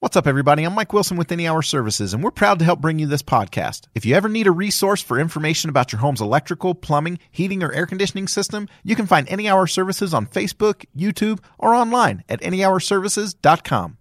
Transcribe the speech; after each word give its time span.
What's 0.00 0.14
up, 0.14 0.26
everybody? 0.26 0.64
I'm 0.64 0.74
Mike 0.74 0.92
Wilson 0.92 1.16
with 1.16 1.32
Any 1.32 1.48
Hour 1.48 1.62
Services, 1.62 2.12
and 2.12 2.22
we're 2.22 2.30
proud 2.30 2.58
to 2.58 2.66
help 2.66 2.82
bring 2.82 2.98
you 2.98 3.06
this 3.06 3.22
podcast. 3.22 3.86
If 3.94 4.04
you 4.04 4.14
ever 4.14 4.28
need 4.28 4.46
a 4.46 4.50
resource 4.50 5.00
for 5.00 5.18
information 5.18 5.70
about 5.70 5.90
your 5.90 6.00
home's 6.00 6.20
electrical, 6.20 6.74
plumbing, 6.74 7.18
heating, 7.30 7.62
or 7.62 7.72
air 7.72 7.86
conditioning 7.86 8.28
system, 8.28 8.68
you 8.84 8.94
can 8.94 9.06
find 9.06 9.26
Any 9.26 9.48
Hour 9.48 9.66
Services 9.66 10.12
on 10.12 10.26
Facebook, 10.26 10.84
YouTube, 10.94 11.38
or 11.58 11.74
online 11.74 12.24
at 12.28 12.42
anyhourservices.com. 12.42 13.96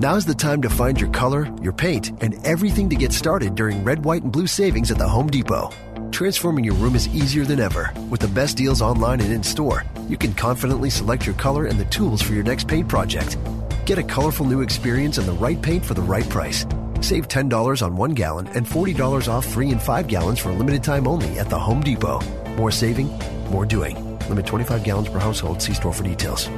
Now's 0.00 0.26
the 0.26 0.34
time 0.34 0.62
to 0.62 0.70
find 0.70 1.00
your 1.00 1.10
color, 1.10 1.48
your 1.62 1.72
paint, 1.72 2.08
and 2.20 2.34
everything 2.44 2.90
to 2.90 2.96
get 2.96 3.12
started 3.12 3.54
during 3.54 3.84
red, 3.84 4.04
white, 4.04 4.24
and 4.24 4.32
blue 4.32 4.48
savings 4.48 4.90
at 4.90 4.98
the 4.98 5.08
Home 5.08 5.28
Depot. 5.28 5.70
Transforming 6.10 6.64
your 6.64 6.74
room 6.74 6.96
is 6.96 7.06
easier 7.14 7.44
than 7.44 7.60
ever. 7.60 7.92
With 8.10 8.18
the 8.18 8.26
best 8.26 8.56
deals 8.56 8.82
online 8.82 9.20
and 9.20 9.32
in 9.32 9.44
store, 9.44 9.84
you 10.08 10.16
can 10.16 10.34
confidently 10.34 10.90
select 10.90 11.26
your 11.26 11.36
color 11.36 11.66
and 11.66 11.78
the 11.78 11.84
tools 11.84 12.20
for 12.20 12.32
your 12.32 12.42
next 12.42 12.66
paint 12.66 12.88
project. 12.88 13.36
Get 13.90 13.98
a 13.98 14.04
colorful 14.04 14.46
new 14.46 14.60
experience 14.60 15.18
and 15.18 15.26
the 15.26 15.32
right 15.32 15.60
paint 15.60 15.84
for 15.84 15.94
the 15.94 16.02
right 16.02 16.28
price. 16.28 16.64
Save 17.00 17.26
$10 17.26 17.82
on 17.84 17.96
one 17.96 18.12
gallon 18.12 18.46
and 18.54 18.64
$40 18.64 19.26
off 19.26 19.44
three 19.44 19.70
and 19.70 19.82
five 19.82 20.06
gallons 20.06 20.38
for 20.38 20.50
a 20.50 20.52
limited 20.52 20.84
time 20.84 21.08
only 21.08 21.40
at 21.40 21.50
the 21.50 21.58
Home 21.58 21.80
Depot. 21.80 22.20
More 22.54 22.70
saving, 22.70 23.08
more 23.50 23.66
doing. 23.66 24.16
Limit 24.28 24.46
25 24.46 24.84
gallons 24.84 25.08
per 25.08 25.18
household. 25.18 25.60
See 25.60 25.74
store 25.74 25.92
for 25.92 26.04
details. 26.04 26.48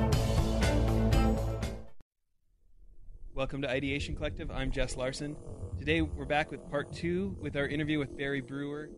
Welcome 3.33 3.63
to 3.63 3.71
Ideation 3.71 4.15
Collective. 4.15 4.51
I'm 4.51 4.71
Jess 4.71 4.99
Larson. 4.99 5.35
Today 5.79 6.03
we're 6.03 6.27
back 6.27 6.51
with 6.51 6.71
part 6.71 6.93
two 6.93 7.35
with 7.41 7.57
our 7.57 7.67
interview 7.67 7.99
with 7.99 8.15
Barry 8.15 8.43
Brewer. 8.43 8.91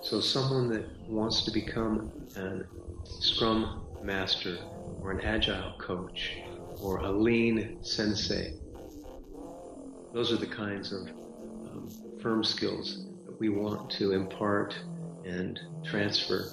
So, 0.00 0.22
someone 0.22 0.70
that 0.70 0.86
wants 1.06 1.44
to 1.44 1.50
become 1.50 2.10
a 2.34 2.60
Scrum 3.04 3.84
Master 4.02 4.56
or 5.02 5.10
an 5.10 5.20
Agile 5.20 5.74
coach 5.78 6.32
or 6.80 6.98
a 6.98 7.10
lean 7.10 7.78
sensei. 7.82 8.54
Those 10.12 10.32
are 10.32 10.36
the 10.36 10.46
kinds 10.46 10.92
of 10.92 11.08
um, 11.08 11.88
firm 12.20 12.42
skills 12.42 13.04
that 13.26 13.38
we 13.38 13.48
want 13.48 13.90
to 13.92 14.12
impart 14.12 14.76
and 15.24 15.60
transfer 15.84 16.46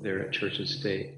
there 0.00 0.20
at 0.20 0.32
Church 0.32 0.58
and 0.58 0.68
State. 0.68 1.14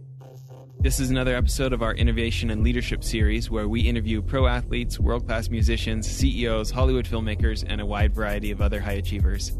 This 0.80 1.00
is 1.00 1.08
another 1.08 1.34
episode 1.34 1.72
of 1.72 1.82
our 1.82 1.94
Innovation 1.94 2.50
and 2.50 2.62
Leadership 2.62 3.02
series 3.02 3.50
where 3.50 3.68
we 3.68 3.80
interview 3.80 4.20
pro 4.20 4.46
athletes, 4.46 5.00
world 5.00 5.26
class 5.26 5.48
musicians, 5.48 6.06
CEOs, 6.06 6.70
Hollywood 6.70 7.06
filmmakers, 7.06 7.64
and 7.66 7.80
a 7.80 7.86
wide 7.86 8.14
variety 8.14 8.50
of 8.50 8.60
other 8.60 8.80
high 8.80 8.92
achievers. 8.92 9.52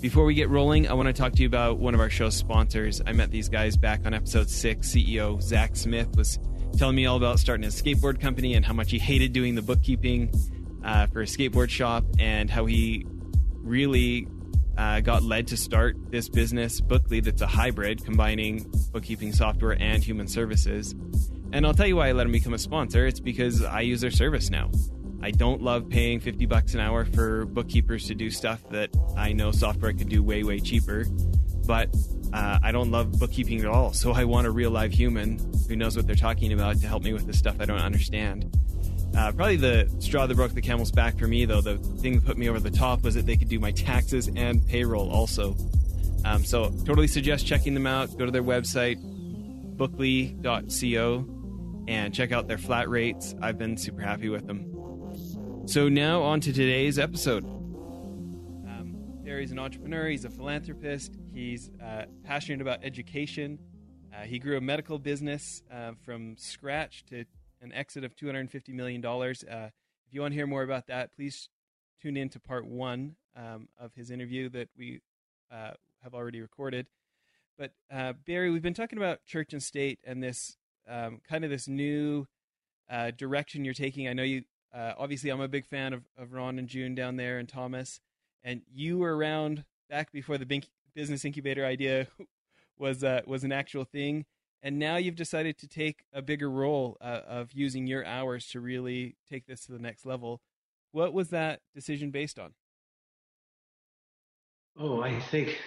Before 0.00 0.24
we 0.24 0.34
get 0.34 0.48
rolling, 0.48 0.88
I 0.88 0.94
want 0.94 1.06
to 1.08 1.12
talk 1.12 1.32
to 1.34 1.42
you 1.42 1.48
about 1.48 1.78
one 1.78 1.94
of 1.94 2.00
our 2.00 2.10
show's 2.10 2.34
sponsors. 2.34 3.00
I 3.06 3.12
met 3.12 3.30
these 3.30 3.48
guys 3.48 3.76
back 3.76 4.04
on 4.04 4.14
episode 4.14 4.48
six. 4.50 4.88
CEO 4.88 5.40
Zach 5.42 5.76
Smith 5.76 6.16
was 6.16 6.38
telling 6.78 6.94
me 6.94 7.06
all 7.06 7.16
about 7.16 7.40
starting 7.40 7.64
a 7.64 7.68
skateboard 7.68 8.20
company 8.20 8.54
and 8.54 8.64
how 8.64 8.72
much 8.72 8.92
he 8.92 8.98
hated 8.98 9.32
doing 9.32 9.56
the 9.56 9.62
bookkeeping 9.62 10.32
uh, 10.84 11.06
for 11.08 11.22
a 11.22 11.24
skateboard 11.24 11.68
shop 11.68 12.04
and 12.20 12.48
how 12.48 12.66
he 12.66 13.04
really 13.54 14.28
uh, 14.76 15.00
got 15.00 15.24
led 15.24 15.48
to 15.48 15.56
start 15.56 15.96
this 16.10 16.28
business, 16.28 16.80
Bookly, 16.80 17.22
that's 17.22 17.42
a 17.42 17.48
hybrid 17.48 18.04
combining 18.04 18.70
bookkeeping 18.92 19.32
software 19.32 19.76
and 19.80 20.04
human 20.04 20.28
services. 20.28 20.94
And 21.52 21.66
I'll 21.66 21.74
tell 21.74 21.88
you 21.88 21.96
why 21.96 22.08
I 22.08 22.12
let 22.12 22.26
him 22.26 22.32
become 22.32 22.54
a 22.54 22.58
sponsor. 22.58 23.06
It's 23.06 23.18
because 23.18 23.64
I 23.64 23.80
use 23.80 24.00
their 24.00 24.12
service 24.12 24.48
now. 24.48 24.70
I 25.20 25.32
don't 25.32 25.60
love 25.60 25.88
paying 25.88 26.20
50 26.20 26.46
bucks 26.46 26.74
an 26.74 26.80
hour 26.80 27.04
for 27.04 27.44
bookkeepers 27.46 28.06
to 28.06 28.14
do 28.14 28.30
stuff 28.30 28.62
that 28.70 28.90
I 29.16 29.32
know 29.32 29.50
software 29.50 29.92
could 29.92 30.08
do 30.08 30.22
way, 30.22 30.44
way 30.44 30.60
cheaper. 30.60 31.06
But 31.66 31.92
uh, 32.32 32.58
I 32.62 32.72
don't 32.72 32.90
love 32.90 33.18
bookkeeping 33.18 33.60
at 33.60 33.66
all. 33.66 33.92
So 33.92 34.12
I 34.12 34.24
want 34.24 34.46
a 34.46 34.50
real 34.50 34.70
live 34.70 34.92
human 34.92 35.38
who 35.68 35.76
knows 35.76 35.96
what 35.96 36.06
they're 36.06 36.16
talking 36.16 36.52
about 36.52 36.80
to 36.80 36.86
help 36.86 37.02
me 37.02 37.12
with 37.12 37.26
the 37.26 37.32
stuff 37.32 37.56
I 37.60 37.64
don't 37.64 37.80
understand. 37.80 38.54
Uh, 39.16 39.32
probably 39.32 39.56
the 39.56 39.90
straw 39.98 40.26
that 40.26 40.34
broke 40.34 40.52
the 40.52 40.60
camel's 40.60 40.92
back 40.92 41.18
for 41.18 41.26
me, 41.26 41.44
though, 41.44 41.60
the 41.60 41.78
thing 41.78 42.14
that 42.14 42.24
put 42.24 42.36
me 42.36 42.48
over 42.48 42.60
the 42.60 42.70
top 42.70 43.02
was 43.02 43.14
that 43.14 43.26
they 43.26 43.36
could 43.36 43.48
do 43.48 43.58
my 43.58 43.72
taxes 43.72 44.30
and 44.36 44.64
payroll 44.66 45.10
also. 45.10 45.56
Um, 46.24 46.44
so, 46.44 46.70
totally 46.84 47.08
suggest 47.08 47.46
checking 47.46 47.74
them 47.74 47.86
out. 47.86 48.16
Go 48.18 48.26
to 48.26 48.30
their 48.30 48.42
website, 48.42 48.98
bookly.co, 49.76 51.26
and 51.88 52.14
check 52.14 52.32
out 52.32 52.48
their 52.48 52.58
flat 52.58 52.88
rates. 52.88 53.34
I've 53.40 53.56
been 53.58 53.76
super 53.76 54.02
happy 54.02 54.28
with 54.28 54.46
them. 54.46 55.66
So, 55.66 55.88
now 55.88 56.22
on 56.22 56.40
to 56.40 56.52
today's 56.52 56.98
episode. 56.98 57.57
Barry's 59.38 59.52
an 59.52 59.60
entrepreneur, 59.60 60.08
he's 60.08 60.24
a 60.24 60.30
philanthropist, 60.30 61.14
he's 61.32 61.70
uh, 61.80 62.06
passionate 62.24 62.60
about 62.60 62.80
education. 62.82 63.56
Uh, 64.12 64.22
he 64.22 64.40
grew 64.40 64.56
a 64.56 64.60
medical 64.60 64.98
business 64.98 65.62
uh, 65.72 65.92
from 66.04 66.36
scratch 66.36 67.04
to 67.04 67.24
an 67.62 67.72
exit 67.72 68.02
of 68.02 68.16
$250 68.16 68.70
million. 68.70 69.06
Uh, 69.06 69.22
if 69.28 69.72
you 70.10 70.22
want 70.22 70.32
to 70.32 70.34
hear 70.34 70.48
more 70.48 70.64
about 70.64 70.88
that, 70.88 71.14
please 71.14 71.50
tune 72.02 72.16
in 72.16 72.28
to 72.30 72.40
part 72.40 72.66
one 72.66 73.14
um, 73.36 73.68
of 73.78 73.94
his 73.94 74.10
interview 74.10 74.48
that 74.48 74.70
we 74.76 75.02
uh, 75.52 75.70
have 76.02 76.14
already 76.14 76.40
recorded. 76.40 76.88
But 77.56 77.70
uh, 77.92 78.14
Barry, 78.26 78.50
we've 78.50 78.60
been 78.60 78.74
talking 78.74 78.98
about 78.98 79.24
church 79.24 79.52
and 79.52 79.62
state 79.62 80.00
and 80.02 80.20
this 80.20 80.56
um, 80.88 81.20
kind 81.30 81.44
of 81.44 81.50
this 81.50 81.68
new 81.68 82.26
direction 83.16 83.64
you're 83.64 83.72
taking. 83.72 84.08
I 84.08 84.14
know 84.14 84.24
you, 84.24 84.42
uh, 84.74 84.94
obviously, 84.98 85.30
I'm 85.30 85.40
a 85.40 85.46
big 85.46 85.64
fan 85.64 85.92
of, 85.92 86.02
of 86.16 86.32
Ron 86.32 86.58
and 86.58 86.66
June 86.66 86.96
down 86.96 87.14
there 87.14 87.38
and 87.38 87.48
Thomas, 87.48 88.00
and 88.44 88.62
you 88.72 88.98
were 88.98 89.16
around 89.16 89.64
back 89.88 90.12
before 90.12 90.38
the 90.38 90.62
business 90.94 91.24
incubator 91.24 91.64
idea 91.64 92.06
was 92.78 93.02
uh, 93.04 93.20
was 93.26 93.44
an 93.44 93.52
actual 93.52 93.84
thing 93.84 94.24
and 94.62 94.78
now 94.78 94.96
you've 94.96 95.14
decided 95.14 95.58
to 95.58 95.68
take 95.68 96.04
a 96.12 96.20
bigger 96.20 96.50
role 96.50 96.96
uh, 97.00 97.20
of 97.26 97.52
using 97.52 97.86
your 97.86 98.04
hours 98.04 98.48
to 98.48 98.60
really 98.60 99.16
take 99.30 99.46
this 99.46 99.66
to 99.66 99.72
the 99.72 99.78
next 99.78 100.04
level. 100.04 100.40
What 100.90 101.12
was 101.12 101.30
that 101.30 101.60
decision 101.74 102.10
based 102.10 102.38
on? 102.38 102.54
Oh, 104.76 105.00
I 105.00 105.20
think 105.20 105.58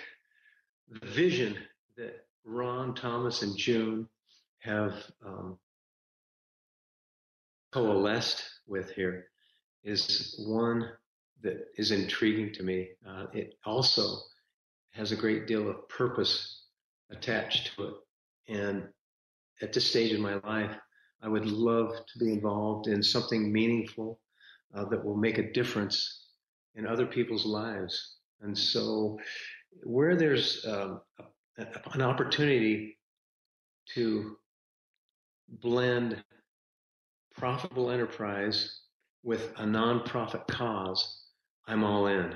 the 0.89 1.05
vision 1.07 1.57
that 1.95 2.25
Ron, 2.43 2.93
Thomas, 2.93 3.43
and 3.43 3.55
June 3.57 4.07
have 4.59 4.93
um, 5.25 5.57
coalesced 7.71 8.43
with 8.67 8.91
here 8.91 9.27
is 9.83 10.35
one 10.47 10.89
that 11.43 11.67
is 11.77 11.91
intriguing 11.91 12.53
to 12.53 12.63
me. 12.63 12.89
Uh, 13.07 13.25
it 13.33 13.55
also 13.65 14.17
has 14.91 15.11
a 15.11 15.15
great 15.15 15.47
deal 15.47 15.69
of 15.69 15.87
purpose 15.89 16.65
attached 17.11 17.75
to 17.75 17.83
it. 17.83 17.93
And 18.47 18.87
at 19.61 19.73
this 19.73 19.89
stage 19.89 20.11
in 20.11 20.21
my 20.21 20.35
life, 20.43 20.75
I 21.21 21.27
would 21.27 21.45
love 21.45 21.93
to 21.93 22.19
be 22.19 22.33
involved 22.33 22.87
in 22.87 23.03
something 23.03 23.51
meaningful 23.51 24.19
uh, 24.73 24.85
that 24.85 25.03
will 25.03 25.15
make 25.15 25.37
a 25.37 25.51
difference 25.51 26.27
in 26.75 26.87
other 26.87 27.05
people's 27.05 27.45
lives. 27.45 28.15
And 28.41 28.57
so, 28.57 29.19
where 29.83 30.15
there's 30.15 30.65
um, 30.65 31.01
a, 31.59 31.65
an 31.93 32.01
opportunity 32.01 32.97
to 33.93 34.37
blend 35.59 36.23
profitable 37.35 37.91
enterprise 37.91 38.81
with 39.23 39.51
a 39.57 39.63
nonprofit 39.63 40.47
cause, 40.47 41.21
I'm 41.67 41.83
all 41.83 42.07
in. 42.07 42.35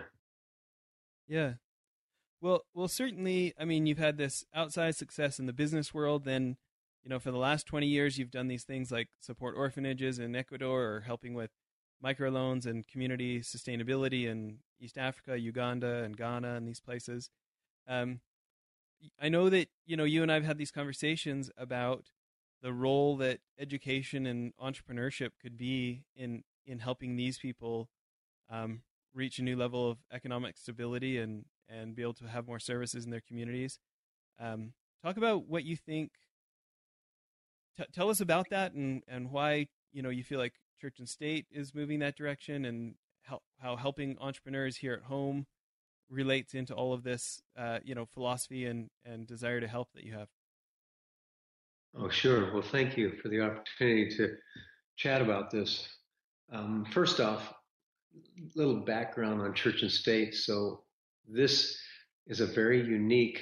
Yeah, 1.28 1.54
well, 2.42 2.64
well, 2.74 2.88
certainly. 2.88 3.54
I 3.60 3.66
mean, 3.66 3.88
you've 3.88 3.98
had 3.98 4.18
this 4.18 4.46
outside 4.54 4.96
success 4.96 5.40
in 5.40 5.48
the 5.48 5.54
business 5.54 5.94
world. 5.94 6.26
Then, 6.26 6.58
you 7.04 7.10
know, 7.10 7.20
for 7.20 7.32
the 7.32 7.38
last 7.38 7.66
twenty 7.66 7.88
years, 7.88 8.18
you've 8.18 8.32
done 8.32 8.48
these 8.48 8.64
things 8.64 8.92
like 8.92 9.10
support 9.20 9.56
orphanages 9.58 10.20
in 10.20 10.36
Ecuador 10.36 10.84
or 10.84 11.00
helping 11.02 11.34
with 11.34 11.50
microloans 12.04 12.66
and 12.68 12.88
community 12.88 13.40
sustainability 13.40 14.28
in 14.28 14.60
East 14.80 14.98
Africa, 14.98 15.40
Uganda, 15.40 16.04
and 16.04 16.16
Ghana, 16.16 16.56
and 16.56 16.68
these 16.68 16.80
places. 16.80 17.30
Um, 17.88 18.20
I 19.20 19.30
know 19.30 19.50
that 19.50 19.70
you 19.86 19.98
know 19.98 20.04
you 20.04 20.22
and 20.22 20.32
I've 20.32 20.46
had 20.46 20.58
these 20.58 20.72
conversations 20.72 21.50
about 21.58 22.12
the 22.62 22.74
role 22.74 23.18
that 23.18 23.40
education 23.60 24.26
and 24.26 24.54
entrepreneurship 24.62 25.32
could 25.42 25.58
be 25.58 26.04
in 26.16 26.44
in 26.66 26.80
helping 26.80 27.16
these 27.16 27.38
people 27.38 27.90
um, 28.52 28.82
reach 29.16 29.40
a 29.40 29.44
new 29.44 29.56
level 29.56 29.90
of 29.90 29.98
economic 30.12 30.58
stability 30.58 31.18
and 31.18 31.46
and 31.68 31.96
be 31.96 32.04
able 32.04 32.14
to 32.14 32.26
have 32.26 32.46
more 32.46 32.60
services 32.60 33.06
in 33.06 33.12
their 33.12 33.24
communities. 33.28 33.80
Um, 34.40 34.74
talk 35.04 35.18
about 35.18 35.48
what 35.48 35.64
you 35.64 35.76
think. 35.76 36.12
T- 37.78 37.86
tell 37.92 38.10
us 38.10 38.20
about 38.20 38.50
that 38.52 38.74
and 38.74 39.02
and 39.08 39.32
why 39.32 39.68
you 39.92 40.04
know 40.04 40.10
you 40.10 40.24
feel 40.24 40.40
like 40.40 40.54
church 40.80 41.00
and 41.00 41.10
state 41.10 41.48
is 41.50 41.74
moving 41.74 42.00
that 42.00 42.16
direction, 42.16 42.66
and 42.66 42.96
how 43.24 43.40
how 43.60 43.76
helping 43.76 44.18
entrepreneurs 44.20 44.78
here 44.78 44.94
at 44.94 45.04
home 45.04 45.48
relates 46.10 46.54
into 46.54 46.74
all 46.74 46.94
of 46.94 47.04
this, 47.04 47.42
uh, 47.58 47.80
you 47.84 47.96
know, 47.96 48.06
philosophy 48.06 48.66
and 48.66 48.90
and 49.06 49.26
desire 49.26 49.60
to 49.60 49.68
help 49.68 49.90
that 49.94 50.04
you 50.04 50.14
have. 50.14 50.28
Oh, 51.98 52.10
sure. 52.10 52.54
Well, 52.54 52.62
thank 52.62 52.98
you 52.98 53.14
for 53.22 53.30
the 53.30 53.40
opportunity 53.40 54.10
to 54.18 54.36
chat 54.98 55.22
about 55.22 55.50
this. 55.50 55.88
Um, 56.52 56.86
first 56.92 57.22
off, 57.22 57.54
little 58.56 58.82
background 58.82 59.42
on 59.42 59.54
church 59.54 59.82
and 59.82 59.92
state. 59.92 60.34
So 60.36 60.82
this 61.28 61.78
is 62.28 62.40
a 62.40 62.46
very 62.46 62.82
unique 62.86 63.42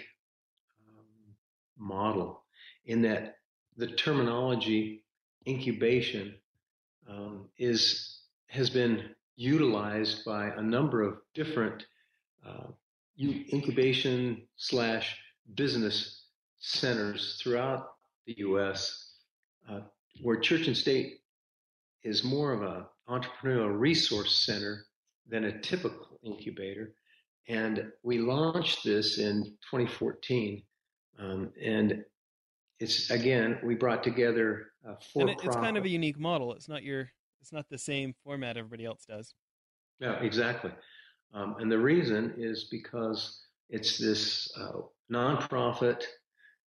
um, 0.87 1.35
model 1.77 2.43
in 2.85 3.01
that 3.03 3.37
the 3.77 3.87
terminology 3.87 5.03
incubation 5.47 6.35
um, 7.09 7.49
is 7.57 8.21
has 8.47 8.69
been 8.69 9.09
utilized 9.35 10.23
by 10.23 10.49
a 10.49 10.61
number 10.61 11.01
of 11.01 11.17
different 11.33 11.85
uh, 12.45 12.67
incubation 13.19 14.43
slash 14.57 15.17
business 15.55 16.25
centers 16.59 17.39
throughout 17.41 17.93
the 18.25 18.35
U.S. 18.39 19.11
Uh, 19.69 19.81
where 20.21 20.37
church 20.37 20.67
and 20.67 20.77
state 20.77 21.21
is 22.03 22.23
more 22.23 22.53
of 22.53 22.61
an 22.61 22.85
entrepreneurial 23.09 23.77
resource 23.77 24.45
center 24.45 24.85
than 25.27 25.45
a 25.45 25.59
typical 25.61 26.19
incubator. 26.23 26.93
And 27.47 27.91
we 28.03 28.19
launched 28.19 28.83
this 28.83 29.17
in 29.17 29.43
2014. 29.69 30.63
Um, 31.19 31.51
and 31.61 32.03
it's 32.79 33.11
again, 33.11 33.59
we 33.63 33.75
brought 33.75 34.03
together 34.03 34.67
uh, 34.87 34.95
it, 35.15 35.39
it's 35.43 35.55
kind 35.55 35.77
of 35.77 35.85
a 35.85 35.89
unique 35.89 36.19
model. 36.19 36.53
It's 36.53 36.67
not 36.67 36.83
your, 36.83 37.09
it's 37.41 37.53
not 37.53 37.69
the 37.69 37.77
same 37.77 38.13
format 38.23 38.57
everybody 38.57 38.85
else 38.85 39.05
does. 39.05 39.33
Yeah, 39.99 40.19
exactly. 40.21 40.71
Um, 41.33 41.55
and 41.59 41.71
the 41.71 41.77
reason 41.77 42.33
is 42.37 42.67
because 42.69 43.41
it's 43.69 43.97
this 43.97 44.51
uh, 44.59 44.81
nonprofit 45.11 46.03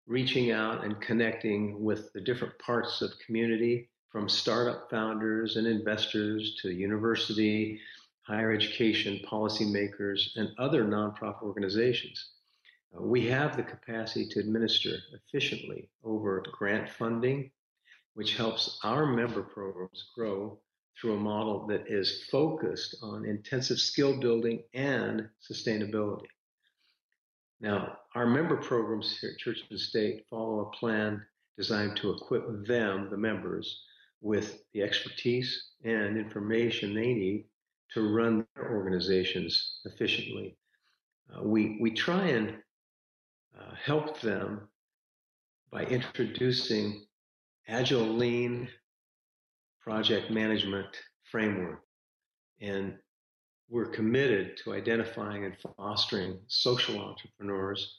reaching 0.08 0.52
out 0.52 0.84
and 0.84 1.00
connecting 1.02 1.84
with 1.84 2.12
the 2.14 2.22
different 2.22 2.58
parts 2.60 3.02
of 3.02 3.12
community 3.26 3.90
from 4.16 4.30
startup 4.30 4.90
founders 4.90 5.58
and 5.58 5.68
investors 5.68 6.56
to 6.62 6.72
university, 6.72 7.78
higher 8.22 8.54
education, 8.54 9.20
policymakers, 9.30 10.30
and 10.38 10.52
other 10.58 10.86
nonprofit 10.86 11.44
organizations. 11.44 12.30
Uh, 12.96 13.02
we 13.02 13.28
have 13.28 13.58
the 13.58 13.64
capacity 13.64 14.26
to 14.26 14.40
administer 14.40 14.96
efficiently 15.12 15.90
over 16.06 16.42
grant 16.54 16.88
funding, 16.90 17.52
which 18.14 18.38
helps 18.38 18.80
our 18.86 19.06
member 19.06 19.44
programs 19.44 20.06
grow 20.16 20.58
through 20.98 21.16
a 21.16 21.20
model 21.20 21.68
that 21.68 21.84
is 21.90 22.24
focused 22.32 22.96
on 23.04 23.26
intensive 23.26 23.80
skill 23.80 24.18
building 24.18 24.64
and 24.74 25.28
sustainability. 25.44 26.28
Now, 27.60 27.98
our 28.16 28.26
member 28.26 28.56
programs 28.56 29.18
here 29.20 29.32
at 29.32 29.40
Church 29.40 29.60
and 29.70 29.78
State 29.78 30.24
follow 30.30 30.62
a 30.62 30.78
plan 30.78 31.22
designed 31.58 31.98
to 31.98 32.12
equip 32.12 32.66
them, 32.66 33.10
the 33.10 33.18
members, 33.18 33.82
with 34.26 34.64
the 34.74 34.82
expertise 34.82 35.70
and 35.84 36.18
information 36.18 36.96
they 36.96 37.14
need 37.14 37.46
to 37.94 38.02
run 38.02 38.44
their 38.56 38.72
organizations 38.72 39.82
efficiently. 39.86 40.58
Uh, 41.32 41.44
we, 41.44 41.78
we 41.80 41.92
try 41.92 42.26
and 42.30 42.56
uh, 43.56 43.76
help 43.84 44.20
them 44.22 44.68
by 45.72 45.84
introducing 45.84 47.06
agile 47.68 48.08
lean 48.08 48.68
project 49.80 50.32
management 50.32 50.88
framework. 51.30 51.84
And 52.60 52.96
we're 53.70 53.92
committed 53.92 54.58
to 54.64 54.74
identifying 54.74 55.46
and 55.46 55.56
fostering 55.78 56.40
social 56.48 57.00
entrepreneurs 57.00 57.96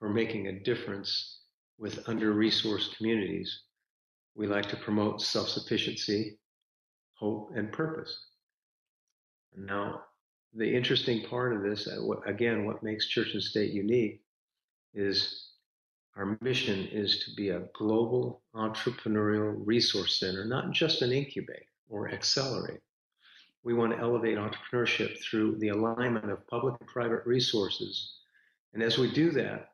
who 0.00 0.06
are 0.06 0.14
making 0.14 0.46
a 0.46 0.58
difference 0.58 1.40
with 1.78 2.08
under 2.08 2.32
resourced 2.32 2.96
communities. 2.96 3.60
We 4.36 4.46
like 4.46 4.68
to 4.68 4.76
promote 4.76 5.22
self 5.22 5.48
sufficiency, 5.48 6.38
hope, 7.14 7.52
and 7.56 7.72
purpose. 7.72 8.26
Now, 9.56 10.02
the 10.52 10.74
interesting 10.76 11.26
part 11.26 11.56
of 11.56 11.62
this, 11.62 11.88
uh, 11.88 12.10
again, 12.26 12.66
what 12.66 12.82
makes 12.82 13.06
church 13.08 13.32
and 13.32 13.42
state 13.42 13.72
unique 13.72 14.20
is 14.92 15.52
our 16.16 16.36
mission 16.42 16.86
is 16.92 17.24
to 17.24 17.34
be 17.34 17.48
a 17.48 17.68
global 17.74 18.42
entrepreneurial 18.54 19.54
resource 19.64 20.20
center, 20.20 20.44
not 20.44 20.70
just 20.70 21.00
an 21.00 21.12
incubator 21.12 21.66
or 21.88 22.10
accelerator. 22.10 22.82
We 23.62 23.72
want 23.72 23.92
to 23.92 23.98
elevate 23.98 24.36
entrepreneurship 24.36 25.18
through 25.18 25.56
the 25.58 25.68
alignment 25.68 26.30
of 26.30 26.46
public 26.46 26.74
and 26.80 26.88
private 26.88 27.26
resources. 27.26 28.18
And 28.74 28.82
as 28.82 28.98
we 28.98 29.10
do 29.10 29.30
that, 29.32 29.70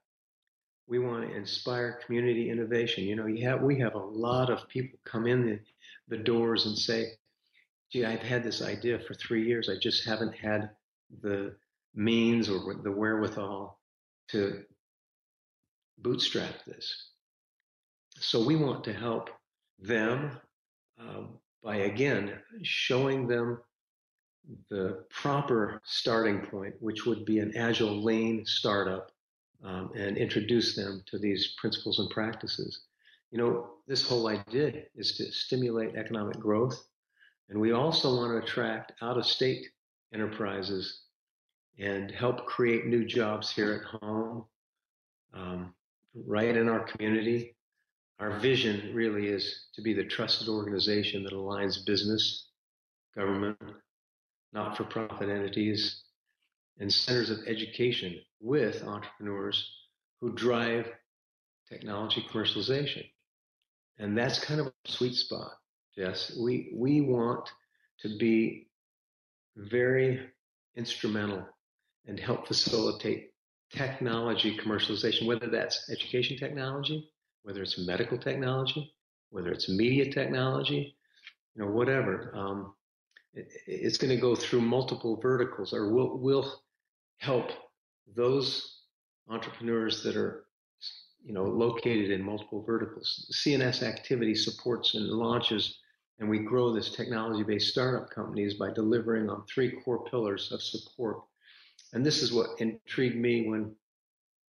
we 0.87 0.99
want 0.99 1.29
to 1.29 1.35
inspire 1.35 2.01
community 2.05 2.51
innovation. 2.51 3.05
You 3.05 3.17
know, 3.17 3.27
you 3.27 3.47
have, 3.49 3.63
we 3.63 3.79
have 3.79 3.95
a 3.95 3.99
lot 3.99 4.51
of 4.51 4.69
people 4.69 4.99
come 5.05 5.27
in 5.27 5.47
the, 5.47 5.61
the 6.09 6.23
doors 6.23 6.67
and 6.67 6.77
say, 6.77 7.13
gee, 7.91 8.05
I've 8.05 8.23
had 8.23 8.43
this 8.43 8.63
idea 8.63 8.99
for 8.99 9.15
three 9.15 9.47
years. 9.47 9.69
I 9.69 9.79
just 9.81 10.07
haven't 10.07 10.35
had 10.35 10.71
the 11.23 11.55
means 11.95 12.49
or 12.49 12.75
the 12.83 12.91
wherewithal 12.91 13.79
to 14.29 14.65
bootstrap 15.99 16.65
this. 16.67 17.11
So 18.19 18.45
we 18.45 18.57
want 18.57 18.85
to 18.85 18.93
help 18.93 19.31
them 19.79 20.39
uh, 21.01 21.23
by 21.63 21.77
again 21.77 22.35
showing 22.63 23.27
them 23.27 23.59
the 24.71 25.05
proper 25.11 25.81
starting 25.85 26.41
point, 26.41 26.75
which 26.81 27.07
would 27.07 27.25
be 27.25 27.39
an 27.39 27.57
agile, 27.57 28.03
lean 28.03 28.45
startup, 28.45 29.13
um, 29.65 29.91
and 29.97 30.17
introduce 30.17 30.75
them 30.75 31.03
to 31.07 31.19
these 31.19 31.55
principles 31.59 31.99
and 31.99 32.11
practices. 32.11 32.83
You 33.31 33.39
know, 33.39 33.71
this 33.87 34.07
whole 34.07 34.29
idea 34.29 34.85
is 34.95 35.17
to 35.17 35.33
stimulate 35.33 35.97
economic 35.97 36.39
growth, 36.39 36.85
and 37.49 37.61
we 37.61 37.73
also 37.73 38.17
want 38.17 38.33
to 38.33 38.47
attract 38.47 38.93
out 39.01 39.17
of 39.17 39.27
state 39.27 39.67
enterprises 40.13 41.03
and 41.79 42.11
help 42.11 42.47
create 42.47 42.87
new 42.87 43.05
jobs 43.05 43.51
here 43.51 43.73
at 43.73 44.01
home, 44.01 44.45
um, 45.33 45.75
right 46.27 46.57
in 46.57 46.69
our 46.69 46.81
community. 46.81 47.57
Our 48.19 48.39
vision 48.39 48.93
really 48.95 49.29
is 49.29 49.67
to 49.75 49.83
be 49.83 49.95
the 49.95 50.05
trusted 50.05 50.49
organization 50.49 51.25
that 51.25 51.33
aligns 51.33 51.85
business, 51.87 52.49
government, 53.17 53.59
not 54.53 54.77
for 54.77 54.85
profit 54.85 55.29
entities, 55.29 56.03
and 56.79 56.93
centers 56.93 57.31
of 57.31 57.39
education 57.47 58.21
with 58.41 58.83
entrepreneurs 58.85 59.71
who 60.21 60.33
drive 60.33 60.89
technology 61.69 62.25
commercialization. 62.31 63.05
And 63.99 64.17
that's 64.17 64.39
kind 64.39 64.61
of 64.61 64.67
a 64.67 64.73
sweet 64.85 65.15
spot, 65.15 65.53
Jess. 65.97 66.37
We, 66.41 66.73
we 66.75 67.01
want 67.01 67.49
to 68.01 68.17
be 68.19 68.69
very 69.57 70.21
instrumental 70.77 71.45
and 72.07 72.19
help 72.19 72.47
facilitate 72.47 73.31
technology 73.73 74.57
commercialization, 74.57 75.27
whether 75.27 75.49
that's 75.49 75.89
education 75.91 76.37
technology, 76.37 77.11
whether 77.43 77.63
it's 77.63 77.79
medical 77.79 78.19
technology, 78.19 78.93
whether 79.31 79.51
it's 79.51 79.69
media 79.69 80.13
technology, 80.13 80.97
you 81.55 81.65
know, 81.65 81.71
whatever. 81.71 82.33
Um, 82.35 82.75
it's 83.35 83.99
going 83.99 84.15
to 84.15 84.21
go 84.21 84.35
through 84.35 84.61
multiple 84.61 85.19
verticals, 85.21 85.73
or 85.73 85.93
we'll, 85.93 86.19
we'll 86.19 86.61
help 87.19 87.51
those 88.15 88.81
entrepreneurs 89.29 90.03
that 90.03 90.17
are, 90.17 90.45
you 91.25 91.33
know, 91.33 91.45
located 91.45 92.11
in 92.11 92.23
multiple 92.23 92.63
verticals. 92.63 93.31
CNS 93.33 93.83
activity 93.83 94.35
supports 94.35 94.95
and 94.95 95.07
launches, 95.07 95.79
and 96.19 96.29
we 96.29 96.41
grow 96.41 96.73
this 96.73 96.91
technology-based 96.91 97.71
startup 97.71 98.11
companies 98.11 98.55
by 98.55 98.71
delivering 98.73 99.31
on 99.31 99.45
three 99.47 99.81
core 99.83 100.05
pillars 100.05 100.53
of 100.53 100.61
support 100.61 101.23
and 101.93 102.05
this 102.05 102.23
is 102.23 102.33
what 102.33 102.59
intrigued 102.59 103.17
me 103.17 103.49
when 103.49 103.75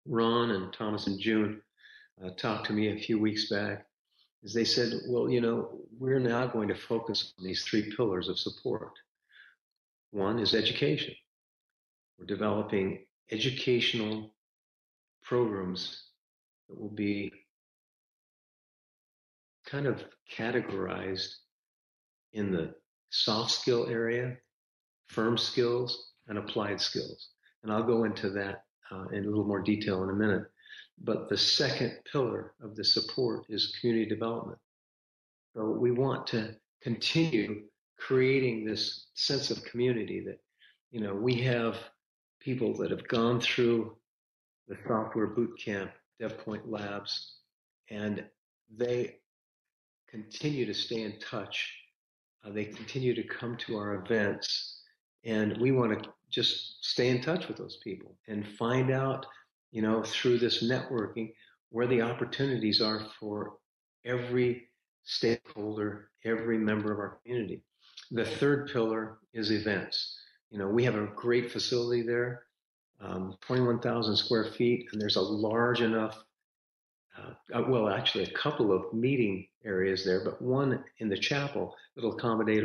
Ron 0.07 0.51
and 0.51 0.73
Thomas 0.73 1.07
and 1.07 1.19
June 1.19 1.61
uh, 2.25 2.31
talked 2.37 2.67
to 2.67 2.73
me 2.73 2.93
a 2.93 2.99
few 2.99 3.19
weeks 3.19 3.49
back. 3.49 3.87
Is 4.45 4.53
they 4.53 4.65
said, 4.65 4.93
well, 5.09 5.29
you 5.31 5.41
know, 5.41 5.81
we're 5.99 6.19
now 6.19 6.47
going 6.47 6.69
to 6.69 6.75
focus 6.75 7.33
on 7.39 7.45
these 7.45 7.65
three 7.65 7.91
pillars 7.97 8.29
of 8.29 8.39
support. 8.39 8.93
One 10.11 10.39
is 10.39 10.55
education. 10.55 11.15
We're 12.19 12.27
developing 12.27 13.07
educational 13.33 14.35
programs 15.23 16.11
that 16.69 16.79
will 16.79 16.95
be 16.95 17.33
kind 19.67 19.87
of 19.87 20.05
categorized 20.31 21.33
in 22.35 22.53
the 22.53 22.75
soft 23.11 23.51
skill 23.51 23.87
area, 23.89 24.37
firm 25.07 25.39
skills, 25.39 26.13
and 26.29 26.37
applied 26.37 26.81
skills. 26.81 27.31
And 27.63 27.73
I'll 27.73 27.83
go 27.83 28.05
into 28.05 28.31
that 28.31 28.65
uh, 28.93 29.07
in 29.09 29.25
a 29.25 29.29
little 29.29 29.47
more 29.47 29.63
detail 29.63 30.03
in 30.03 30.11
a 30.11 30.15
minute. 30.15 30.45
But 31.03 31.29
the 31.29 31.37
second 31.37 31.99
pillar 32.11 32.55
of 32.63 32.77
the 32.77 32.85
support 32.85 33.47
is 33.49 33.77
community 33.81 34.09
development. 34.09 34.59
So 35.55 35.71
we 35.71 35.91
want 35.91 36.27
to 36.29 36.55
continue 36.83 37.65
creating 37.99 38.65
this 38.65 39.07
sense 39.15 39.51
of 39.51 39.65
community 39.65 40.21
that, 40.27 40.39
you 40.91 41.01
know, 41.01 41.15
we 41.15 41.35
have 41.43 41.77
people 42.41 42.77
that 42.79 42.91
have 42.91 43.07
gone 43.09 43.41
through 43.41 43.97
the 44.69 44.77
software 44.87 45.29
boot 45.29 45.59
camp, 45.59 45.91
DevPoint 46.21 46.63
Labs, 46.67 47.37
and 47.91 48.25
they 48.77 49.17
continue 50.09 50.67
to 50.67 50.75
stay 50.75 51.03
in 51.03 51.19
touch. 51.19 51.75
Uh, 52.45 52.51
they 52.51 52.65
continue 52.65 53.15
to 53.15 53.23
come 53.23 53.57
to 53.57 53.77
our 53.77 53.95
events 53.95 54.75
and 55.25 55.57
we 55.59 55.73
want 55.73 56.03
to 56.03 56.11
just 56.31 56.85
stay 56.85 57.09
in 57.09 57.23
touch 57.23 57.49
with 57.49 57.57
those 57.57 57.79
people 57.83 58.17
and 58.29 58.47
find 58.47 58.91
out, 58.91 59.27
you 59.75 59.83
know, 59.83 60.05
through 60.05 60.39
this 60.39 60.63
networking 60.63 61.35
where 61.71 61.89
the 61.89 62.01
opportunities 62.01 62.81
are 62.81 63.05
for 63.19 63.55
every 64.05 64.69
stakeholder, 65.03 66.11
every 66.25 66.57
member 66.57 66.93
of 66.93 67.01
our 67.01 67.19
community. 67.21 67.61
The 68.13 68.25
third 68.25 68.71
pillar 68.73 69.19
is 69.33 69.51
events. 69.51 70.17
You 70.51 70.61
know, 70.61 70.69
we 70.69 70.85
have 70.85 70.95
a 70.95 71.09
great 71.17 71.51
facility 71.51 72.03
there, 72.03 72.45
um, 73.01 73.37
21,000 73.41 74.17
square 74.17 74.45
feet, 74.45 74.87
and 74.93 75.03
there's 75.03 75.17
a 75.17 75.21
large 75.21 75.81
enough, 75.81 76.23
uh, 77.19 77.59
uh, 77.59 77.65
well, 77.69 77.89
actually, 77.89 78.25
a 78.25 78.31
couple 78.31 78.73
of 78.73 78.95
meeting 78.95 79.49
areas 79.65 80.05
there, 80.05 80.23
but 80.25 80.41
one 80.41 80.85
in 80.99 81.09
the 81.09 81.19
chapel 81.19 81.75
that'll 81.97 82.17
accommodate 82.17 82.63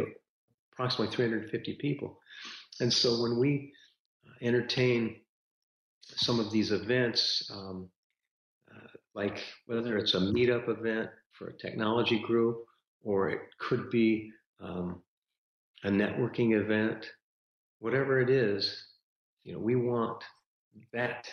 approximately 0.72 1.16
350 1.16 1.74
people. 1.82 2.20
And 2.80 2.94
so 2.94 3.24
when 3.24 3.40
we 3.40 3.74
uh, 4.28 4.46
entertain 4.46 5.16
some 6.16 6.40
of 6.40 6.52
these 6.52 6.72
events, 6.72 7.50
um, 7.54 7.90
uh, 8.74 8.88
like 9.14 9.44
whether 9.66 9.98
it's 9.98 10.14
a 10.14 10.20
meetup 10.20 10.70
event 10.70 11.10
for 11.34 11.48
a 11.48 11.58
technology 11.58 12.20
group, 12.20 12.66
or 13.04 13.30
it 13.30 13.40
could 13.60 13.90
be 13.90 14.32
um, 14.62 15.02
a 15.84 15.90
networking 15.90 16.60
event, 16.60 17.06
whatever 17.80 18.20
it 18.20 18.30
is, 18.30 18.84
you 19.44 19.54
know, 19.54 19.60
we 19.60 19.76
want 19.76 20.24
that 20.94 21.28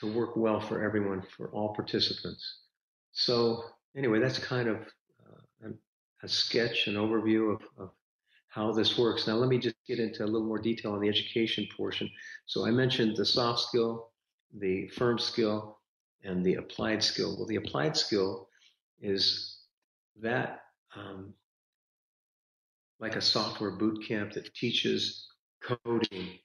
to 0.00 0.12
work 0.12 0.36
well 0.36 0.60
for 0.60 0.84
everyone, 0.84 1.22
for 1.36 1.48
all 1.48 1.74
participants. 1.74 2.58
So 3.12 3.64
anyway, 3.96 4.20
that's 4.20 4.38
kind 4.38 4.68
of 4.68 4.76
uh, 5.26 5.68
a, 6.22 6.28
sketch, 6.28 6.86
an 6.86 6.94
overview 6.94 7.54
of, 7.54 7.62
of 7.78 7.90
how 8.56 8.72
this 8.72 8.96
works. 8.96 9.26
Now, 9.26 9.34
let 9.34 9.50
me 9.50 9.58
just 9.58 9.76
get 9.86 10.00
into 10.00 10.24
a 10.24 10.26
little 10.26 10.46
more 10.46 10.58
detail 10.58 10.92
on 10.92 11.00
the 11.00 11.10
education 11.10 11.68
portion. 11.76 12.08
So 12.46 12.66
I 12.66 12.70
mentioned 12.70 13.14
the 13.14 13.26
soft 13.26 13.60
skill, 13.60 14.12
the 14.58 14.88
firm 14.88 15.18
skill, 15.18 15.78
and 16.24 16.42
the 16.42 16.54
applied 16.54 17.04
skill. 17.04 17.36
Well, 17.36 17.46
the 17.46 17.56
applied 17.56 17.98
skill 17.98 18.48
is 18.98 19.58
that 20.22 20.62
um, 20.96 21.34
like 22.98 23.16
a 23.16 23.20
software 23.20 23.72
boot 23.72 24.02
camp 24.08 24.32
that 24.32 24.54
teaches 24.54 25.28
coding, 25.62 26.38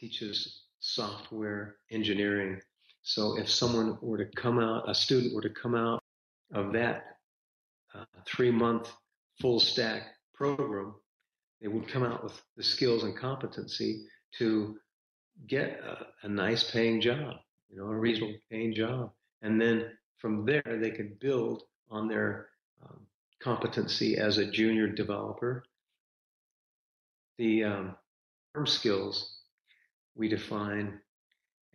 teaches 0.00 0.62
software 0.80 1.76
engineering. 1.90 2.58
So 3.02 3.38
if 3.38 3.50
someone 3.50 3.98
were 4.00 4.16
to 4.16 4.30
come 4.34 4.58
out, 4.58 4.88
a 4.88 4.94
student 4.94 5.34
were 5.34 5.42
to 5.42 5.50
come 5.50 5.74
out 5.74 6.02
of 6.54 6.72
that 6.72 7.04
uh, 7.94 8.04
three 8.26 8.50
month 8.50 8.90
full 9.42 9.60
stack 9.60 10.04
program, 10.34 10.94
they 11.60 11.68
would 11.68 11.88
come 11.88 12.04
out 12.04 12.22
with 12.22 12.40
the 12.56 12.62
skills 12.62 13.04
and 13.04 13.16
competency 13.16 14.06
to 14.38 14.76
get 15.46 15.80
a, 15.80 16.06
a 16.26 16.28
nice 16.28 16.70
paying 16.70 17.00
job, 17.00 17.36
you 17.68 17.78
know, 17.78 17.86
a 17.86 17.96
reasonable 17.96 18.38
paying 18.50 18.74
job. 18.74 19.12
And 19.42 19.60
then 19.60 19.90
from 20.18 20.44
there, 20.44 20.62
they 20.66 20.90
could 20.90 21.18
build 21.20 21.62
on 21.90 22.08
their 22.08 22.48
um, 22.82 23.00
competency 23.40 24.16
as 24.18 24.38
a 24.38 24.50
junior 24.50 24.88
developer. 24.88 25.64
The 27.38 27.64
um, 27.64 27.96
firm 28.52 28.66
skills 28.66 29.38
we 30.16 30.28
define 30.28 31.00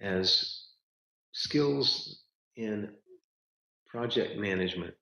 as 0.01 0.65
skills 1.31 2.23
in 2.57 2.89
project 3.87 4.37
management. 4.37 4.93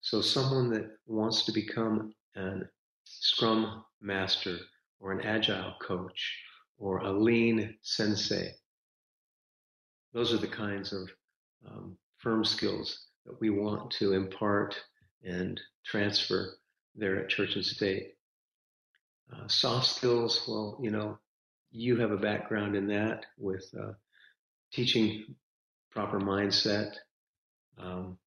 So 0.00 0.20
someone 0.20 0.70
that 0.70 0.90
wants 1.06 1.44
to 1.46 1.52
become 1.52 2.14
an 2.36 2.68
Scrum 3.20 3.84
Master 4.00 4.58
or 5.00 5.12
an 5.12 5.20
Agile 5.20 5.74
coach 5.80 6.38
or 6.78 6.98
a 6.98 7.10
Lean 7.10 7.76
Sensei. 7.82 8.52
Those 10.12 10.32
are 10.32 10.38
the 10.38 10.46
kinds 10.46 10.92
of 10.92 11.10
um, 11.66 11.96
firm 12.18 12.44
skills 12.44 13.06
that 13.26 13.40
we 13.40 13.50
want 13.50 13.90
to 13.92 14.12
impart 14.12 14.76
and 15.22 15.60
transfer 15.84 16.54
there 16.94 17.16
at 17.16 17.28
Church 17.28 17.56
and 17.56 17.64
State. 17.64 18.12
Uh, 19.32 19.48
soft 19.48 19.86
skills, 19.86 20.44
well, 20.46 20.78
you 20.82 20.90
know, 20.90 21.18
you 21.70 21.96
have 21.96 22.12
a 22.12 22.16
background 22.16 22.76
in 22.76 22.86
that 22.88 23.26
with 23.38 23.66
uh, 23.80 23.92
teaching 24.72 25.34
proper 25.90 26.20
mindset, 26.20 26.92
um, 27.78 28.18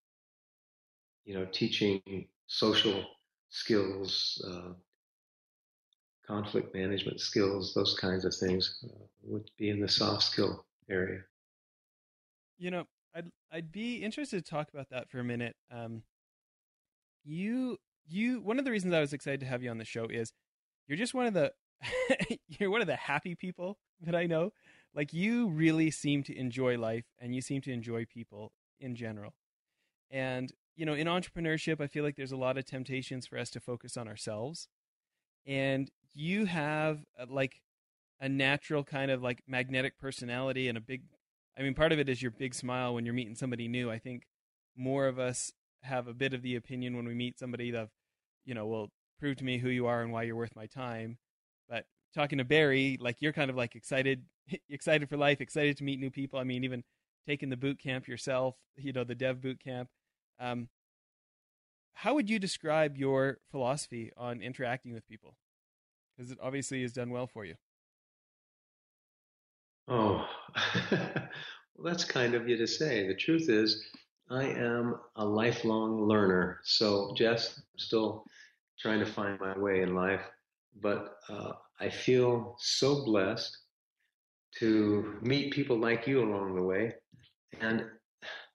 you 1.26 1.34
know, 1.34 1.46
teaching 1.46 2.28
social 2.48 3.06
skills, 3.50 4.44
uh, 4.48 4.74
conflict 6.26 6.74
management 6.76 7.20
skills, 7.20 7.74
those 7.74 7.98
kinds 8.00 8.26
of 8.26 8.36
things 8.36 8.84
uh, 8.86 9.06
would 9.24 9.50
be 9.58 9.70
in 9.70 9.80
the 9.80 9.88
soft 9.88 10.24
skill 10.24 10.66
area. 10.90 11.22
You 12.58 12.72
know, 12.72 12.84
I'd 13.16 13.30
I'd 13.52 13.72
be 13.72 13.98
interested 13.98 14.44
to 14.44 14.50
talk 14.50 14.70
about 14.74 14.90
that 14.90 15.10
for 15.10 15.20
a 15.20 15.24
minute. 15.24 15.56
Um, 15.72 16.04
you 17.24 17.78
you 18.08 18.42
one 18.42 18.60
of 18.60 18.66
the 18.66 18.72
reasons 18.72 18.94
I 18.94 19.00
was 19.00 19.14
excited 19.14 19.40
to 19.42 19.46
have 19.46 19.64
you 19.64 19.70
on 19.70 19.78
the 19.78 19.86
show 19.86 20.06
is 20.06 20.32
you're 20.88 20.98
just 20.98 21.14
one 21.14 21.26
of 21.26 21.34
the 21.34 21.52
you're 22.48 22.70
one 22.70 22.82
of 22.82 22.88
the 22.88 22.96
happy 22.96 23.36
people 23.36 23.78
that 24.02 24.16
I 24.16 24.26
know. 24.26 24.52
Like 24.94 25.14
you 25.14 25.50
really 25.50 25.92
seem 25.92 26.24
to 26.24 26.38
enjoy 26.38 26.78
life 26.78 27.06
and 27.20 27.36
you 27.36 27.42
seem 27.42 27.62
to 27.62 27.72
enjoy 27.72 28.06
people 28.06 28.52
in 28.80 28.96
general. 28.96 29.34
And 30.10 30.52
you 30.78 30.86
know, 30.86 30.94
in 30.94 31.08
entrepreneurship, 31.08 31.82
I 31.82 31.88
feel 31.88 32.04
like 32.04 32.16
there's 32.16 32.32
a 32.32 32.38
lot 32.38 32.58
of 32.58 32.66
temptations 32.66 33.28
for 33.28 33.38
us 33.38 33.50
to 33.50 33.60
focus 33.60 33.98
on 33.98 34.08
ourselves. 34.08 34.70
And 35.46 35.92
you 36.14 36.46
have 36.46 37.00
uh, 37.20 37.26
like 37.28 37.62
a 38.22 38.30
natural 38.30 38.84
kind 38.84 39.12
of 39.12 39.22
like 39.22 39.44
magnetic 39.48 39.98
personality 40.00 40.70
and 40.70 40.78
a 40.78 40.82
big 40.82 41.04
I 41.58 41.64
mean, 41.64 41.74
part 41.74 41.92
of 41.92 41.98
it 42.00 42.08
is 42.08 42.22
your 42.22 42.32
big 42.32 42.54
smile 42.54 42.94
when 42.94 43.06
you're 43.06 43.16
meeting 43.16 43.36
somebody 43.36 43.68
new. 43.68 43.90
I 43.90 43.98
think 43.98 44.28
more 44.76 45.08
of 45.08 45.18
us 45.18 45.52
have 45.82 46.08
a 46.08 46.14
bit 46.14 46.34
of 46.34 46.44
the 46.44 46.56
opinion 46.56 46.96
when 46.96 47.08
we 47.08 47.16
meet 47.16 47.40
somebody 47.40 47.72
that, 47.72 47.90
you 48.46 48.54
know, 48.54 48.68
will 48.68 48.92
prove 49.20 49.38
to 49.38 49.44
me 49.44 49.58
who 49.58 49.70
you 49.70 49.88
are 49.88 50.04
and 50.04 50.12
why 50.12 50.24
you're 50.24 50.36
worth 50.36 50.56
my 50.56 50.68
time. 50.68 51.18
But 51.68 51.86
talking 52.14 52.38
to 52.38 52.46
Barry, 52.46 52.98
like 53.02 53.18
you're 53.22 53.34
kind 53.34 53.50
of 53.50 53.56
like 53.56 53.76
excited, 53.76 54.24
excited 54.70 55.10
for 55.10 55.18
life, 55.18 55.42
excited 55.42 55.78
to 55.78 55.84
meet 55.84 56.00
new 56.00 56.12
people. 56.12 56.40
I 56.40 56.44
mean, 56.44 56.64
even 56.64 56.84
taking 57.26 57.50
the 57.50 57.58
boot 57.58 57.80
camp 57.80 58.08
yourself, 58.08 58.56
you 58.78 58.94
know, 58.94 59.04
the 59.04 59.16
dev 59.16 59.42
boot 59.42 59.60
camp. 59.60 59.90
Um, 60.40 60.70
how 61.94 62.14
would 62.14 62.30
you 62.30 62.38
describe 62.38 62.98
your 62.98 63.40
philosophy 63.50 64.12
on 64.16 64.42
interacting 64.42 64.94
with 64.94 65.08
people? 65.08 65.36
Because 66.16 66.32
it 66.32 66.38
obviously 66.42 66.82
has 66.84 66.94
done 66.94 67.10
well 67.10 67.28
for 67.28 67.44
you. 67.44 67.56
Oh, 69.88 70.28
well, 70.92 71.30
that's 71.84 72.04
kind 72.04 72.36
of 72.36 72.48
you 72.48 72.58
to 72.58 72.68
say. 72.68 73.08
The 73.08 73.16
truth 73.16 73.50
is, 73.50 73.84
I 74.30 74.44
am 74.44 75.00
a 75.16 75.26
lifelong 75.26 76.08
learner. 76.08 76.60
So, 76.64 77.14
Jess, 77.16 77.58
I'm 77.58 77.80
still 77.80 78.26
trying 78.80 79.00
to 79.00 79.06
find 79.06 79.40
my 79.40 79.58
way 79.58 79.82
in 79.82 79.96
life, 79.96 80.22
but 80.82 81.16
uh, 81.30 81.54
I 81.80 81.90
feel 81.90 82.58
so 82.60 83.06
blessed 83.06 83.58
to 84.60 85.18
meet 85.22 85.54
people 85.54 85.78
like 85.78 86.08
you 86.08 86.22
along 86.22 86.56
the 86.56 86.64
way. 86.64 86.94
And 87.62 87.86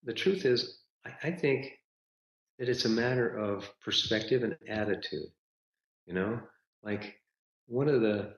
the 0.04 0.12
truth 0.12 0.44
is, 0.44 0.81
I, 1.04 1.28
I 1.28 1.30
think 1.30 1.78
that 2.58 2.68
it's 2.68 2.84
a 2.84 2.88
matter 2.88 3.36
of 3.36 3.68
perspective 3.80 4.42
and 4.42 4.56
attitude. 4.68 5.28
You 6.06 6.14
know, 6.14 6.40
like 6.82 7.20
one 7.66 7.88
of 7.88 8.00
the 8.00 8.34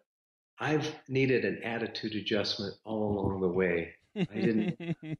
I've 0.59 0.95
needed 1.09 1.45
an 1.45 1.63
attitude 1.65 2.15
adjustment 2.15 2.75
all 2.85 3.11
along 3.11 3.41
the 3.41 3.49
way. 3.49 3.95
I 4.17 4.35
didn't, 4.35 4.79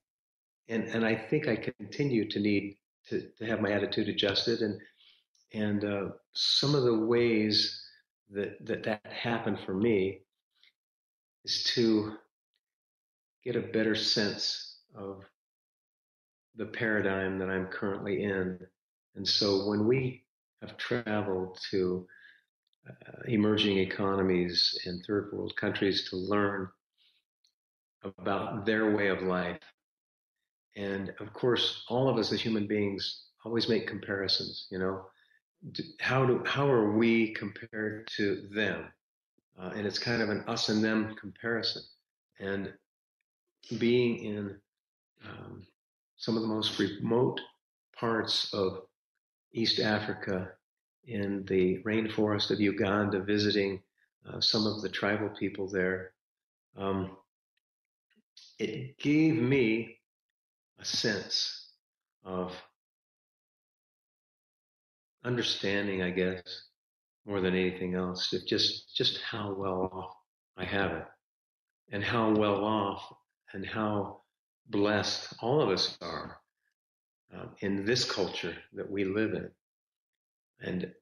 and 0.69 0.85
and 0.85 1.05
I 1.05 1.15
think 1.17 1.49
I 1.49 1.57
continue 1.57 2.29
to 2.31 2.39
need 2.39 2.77
to 3.09 3.29
to 3.39 3.47
have 3.47 3.61
my 3.61 3.73
attitude 3.73 4.09
adjusted, 4.09 4.61
and 4.61 4.81
and 5.53 5.85
uh, 5.85 6.09
some 6.33 6.75
of 6.75 6.85
the 6.85 6.99
ways 6.99 7.83
that 8.31 8.65
that 8.67 8.85
that 8.85 9.07
happened 9.07 9.59
for 9.67 9.75
me 9.75 10.21
is 11.45 11.65
to 11.75 12.15
get 13.43 13.57
a 13.57 13.61
better 13.61 13.95
sense 13.95 14.79
of 14.95 15.25
the 16.57 16.67
paradigm 16.67 17.39
that 17.39 17.51
I'm 17.51 17.67
currently 17.67 18.23
in, 18.23 18.59
and 19.17 19.27
so 19.27 19.69
when 19.69 19.87
we 19.87 20.25
have 20.61 20.77
traveled 20.77 21.59
to 21.71 22.07
uh, 22.89 23.23
emerging 23.27 23.79
economies 23.79 24.79
and 24.85 25.05
third 25.05 25.31
world 25.33 25.57
countries 25.57 26.09
to 26.11 26.17
learn 26.17 26.69
about 28.05 28.67
their 28.67 28.95
way 28.95 29.09
of 29.09 29.23
life. 29.23 29.61
And 30.77 31.13
of 31.21 31.33
course, 31.33 31.85
all 31.89 32.09
of 32.09 32.19
us 32.19 32.33
as 32.33 32.41
human 32.41 32.67
beings 32.67 33.27
always 33.45 33.69
make 33.69 33.87
comparisons, 33.87 34.67
you 34.71 34.79
know, 34.79 35.07
how 35.99 36.27
do, 36.27 36.43
how 36.45 36.69
are 36.71 36.93
we 36.93 37.33
compared 37.33 38.09
to 38.17 38.49
them? 38.55 38.85
Uh, 39.59 39.71
and 39.75 39.87
it's 39.87 39.99
kind 39.99 40.21
of 40.21 40.29
an 40.29 40.45
us 40.47 40.69
and 40.69 40.85
them 40.85 41.15
comparison. 41.19 41.83
And 42.39 42.73
being 43.79 44.19
in 44.19 44.57
um, 45.27 45.63
some 46.25 46.37
of 46.37 46.43
the 46.43 46.49
most 46.49 46.79
remote 46.79 47.39
parts 48.01 48.49
of 48.55 48.79
East 49.53 49.79
Africa 49.79 50.53
in 51.07 51.45
the 51.45 51.83
rainforest 51.83 52.51
of 52.51 52.59
Uganda 52.59 53.21
visiting 53.21 53.83
uh, 54.27 54.41
some 54.41 54.67
of 54.67 54.81
the 54.81 54.89
tribal 54.89 55.29
people 55.39 55.69
there. 55.69 56.13
Um, 56.79 57.19
it 58.59 58.97
gave 58.97 59.35
me 59.35 59.99
a 60.79 60.85
sense 60.87 61.69
of 62.25 62.53
understanding, 65.25 66.01
I 66.01 66.09
guess, 66.09 66.43
more 67.27 67.43
than 67.43 67.55
anything 67.55 67.97
else, 67.97 68.33
of 68.33 68.47
just 68.47 68.97
just 68.97 69.21
how 69.21 69.53
well 69.53 69.91
off 69.93 70.15
I 70.57 70.65
have 70.65 70.93
it, 70.93 71.07
and 71.93 72.03
how 72.03 72.35
well 72.35 72.65
off 72.65 73.13
and 73.53 73.67
how 73.67 74.24
blessed 74.69 75.35
all 75.41 75.61
of 75.61 75.69
us 75.69 75.97
are 76.01 76.39
uh, 77.35 77.47
in 77.61 77.85
this 77.85 78.05
culture 78.05 78.57
that 78.73 78.91
we 78.91 79.05
live 79.05 79.35
in. 79.35 79.51
And 80.61 80.93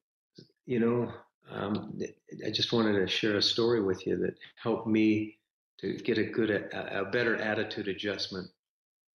you 0.65 0.79
know, 0.79 1.11
um, 1.51 1.99
I 2.45 2.49
just 2.49 2.71
wanted 2.71 2.99
to 2.99 3.07
share 3.07 3.37
a 3.37 3.41
story 3.41 3.81
with 3.81 4.07
you 4.07 4.17
that 4.17 4.37
helped 4.61 4.87
me 4.87 5.37
to 5.79 5.97
get 5.97 6.17
a 6.17 6.23
good, 6.23 6.49
a, 6.49 7.01
a 7.01 7.05
better 7.05 7.35
attitude 7.35 7.87
adjustment, 7.87 8.49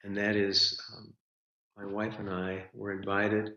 and 0.04 0.16
that 0.16 0.36
is, 0.36 0.80
um, 0.96 1.12
my 1.76 1.86
wife 1.86 2.18
and 2.18 2.28
I 2.28 2.64
were 2.74 2.92
invited 2.92 3.54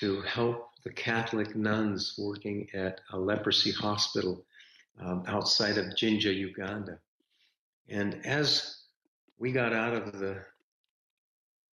to 0.00 0.20
help 0.22 0.70
the 0.84 0.92
Catholic 0.92 1.56
nuns 1.56 2.14
working 2.18 2.68
at 2.74 3.00
a 3.12 3.18
leprosy 3.18 3.72
hospital 3.72 4.44
um, 5.00 5.24
outside 5.26 5.78
of 5.78 5.96
Jinja, 5.96 6.32
Uganda. 6.32 6.98
And 7.88 8.24
as 8.26 8.77
we 9.38 9.52
got 9.52 9.72
out 9.72 9.94
of 9.94 10.18
the 10.18 10.38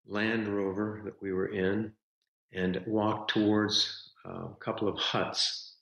Land 0.08 0.48
Rover 0.48 1.02
that 1.06 1.22
we 1.22 1.32
were 1.32 1.48
in 1.48 1.94
and 2.54 2.82
walked 2.88 3.32
towards 3.32 4.12
uh, 4.26 4.48
a 4.48 4.56
couple 4.60 4.88
of 4.88 4.98
huts, 4.98 5.76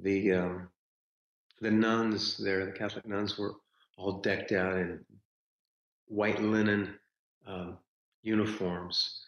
the 0.00 0.32
um, 0.32 0.68
the 1.60 1.70
nuns 1.70 2.36
there, 2.38 2.66
the 2.66 2.72
Catholic 2.72 3.06
nuns, 3.06 3.38
were 3.38 3.54
all 3.96 4.20
decked 4.20 4.52
out 4.52 4.76
in 4.76 5.04
white 6.08 6.42
linen 6.42 6.94
um, 7.46 7.78
uniforms. 8.22 9.20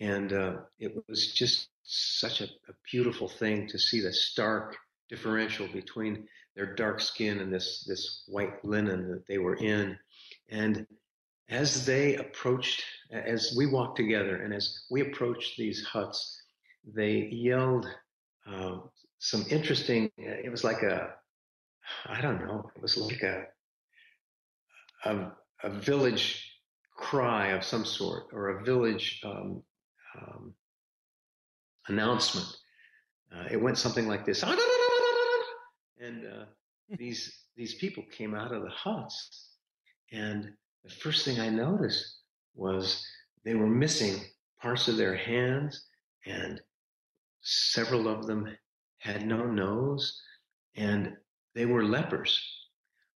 And 0.00 0.32
uh, 0.32 0.56
it 0.78 0.92
was 1.08 1.32
just 1.32 1.68
such 1.84 2.40
a, 2.40 2.44
a, 2.44 2.74
beautiful 2.90 3.28
thing 3.28 3.68
to 3.68 3.78
see 3.78 4.00
the 4.00 4.12
stark 4.12 4.76
differential 5.08 5.68
between 5.68 6.26
their 6.54 6.74
dark 6.74 7.00
skin 7.00 7.38
and 7.40 7.52
this, 7.52 7.84
this 7.88 8.24
white 8.26 8.64
linen 8.64 9.10
that 9.10 9.26
they 9.26 9.38
were 9.38 9.56
in. 9.56 9.96
And 10.50 10.86
as 11.52 11.84
they 11.84 12.16
approached, 12.16 12.82
as 13.12 13.54
we 13.56 13.66
walked 13.66 13.96
together 13.96 14.36
and 14.36 14.54
as 14.54 14.84
we 14.90 15.02
approached 15.02 15.58
these 15.58 15.84
huts, 15.84 16.42
they 16.94 17.28
yelled 17.30 17.86
uh, 18.50 18.78
some 19.18 19.44
interesting, 19.50 20.10
it 20.16 20.50
was 20.50 20.64
like 20.64 20.82
a, 20.82 21.10
I 22.06 22.22
don't 22.22 22.44
know, 22.46 22.70
it 22.74 22.80
was 22.80 22.96
like 22.96 23.22
a, 23.22 23.44
a, 25.04 25.32
a 25.62 25.70
village 25.70 26.48
cry 26.96 27.48
of 27.48 27.64
some 27.64 27.84
sort 27.84 28.24
or 28.32 28.48
a 28.48 28.64
village 28.64 29.20
um, 29.24 29.62
um, 30.18 30.54
announcement. 31.88 32.46
Uh, 33.34 33.44
it 33.50 33.60
went 33.60 33.76
something 33.76 34.08
like 34.08 34.24
this, 34.24 34.42
and 34.42 34.58
uh, 36.26 36.44
these 36.98 37.32
these 37.56 37.74
people 37.76 38.04
came 38.10 38.34
out 38.34 38.52
of 38.52 38.62
the 38.62 38.70
huts, 38.70 39.48
and 40.12 40.52
the 40.84 40.90
first 40.90 41.24
thing 41.24 41.40
I 41.40 41.48
noticed 41.48 42.20
was 42.54 43.06
they 43.44 43.54
were 43.54 43.66
missing 43.66 44.20
parts 44.60 44.88
of 44.88 44.96
their 44.96 45.16
hands, 45.16 45.86
and 46.26 46.60
several 47.40 48.08
of 48.08 48.26
them 48.26 48.56
had 48.98 49.26
no 49.26 49.44
nose, 49.46 50.20
and 50.76 51.16
they 51.54 51.66
were 51.66 51.84
lepers, 51.84 52.40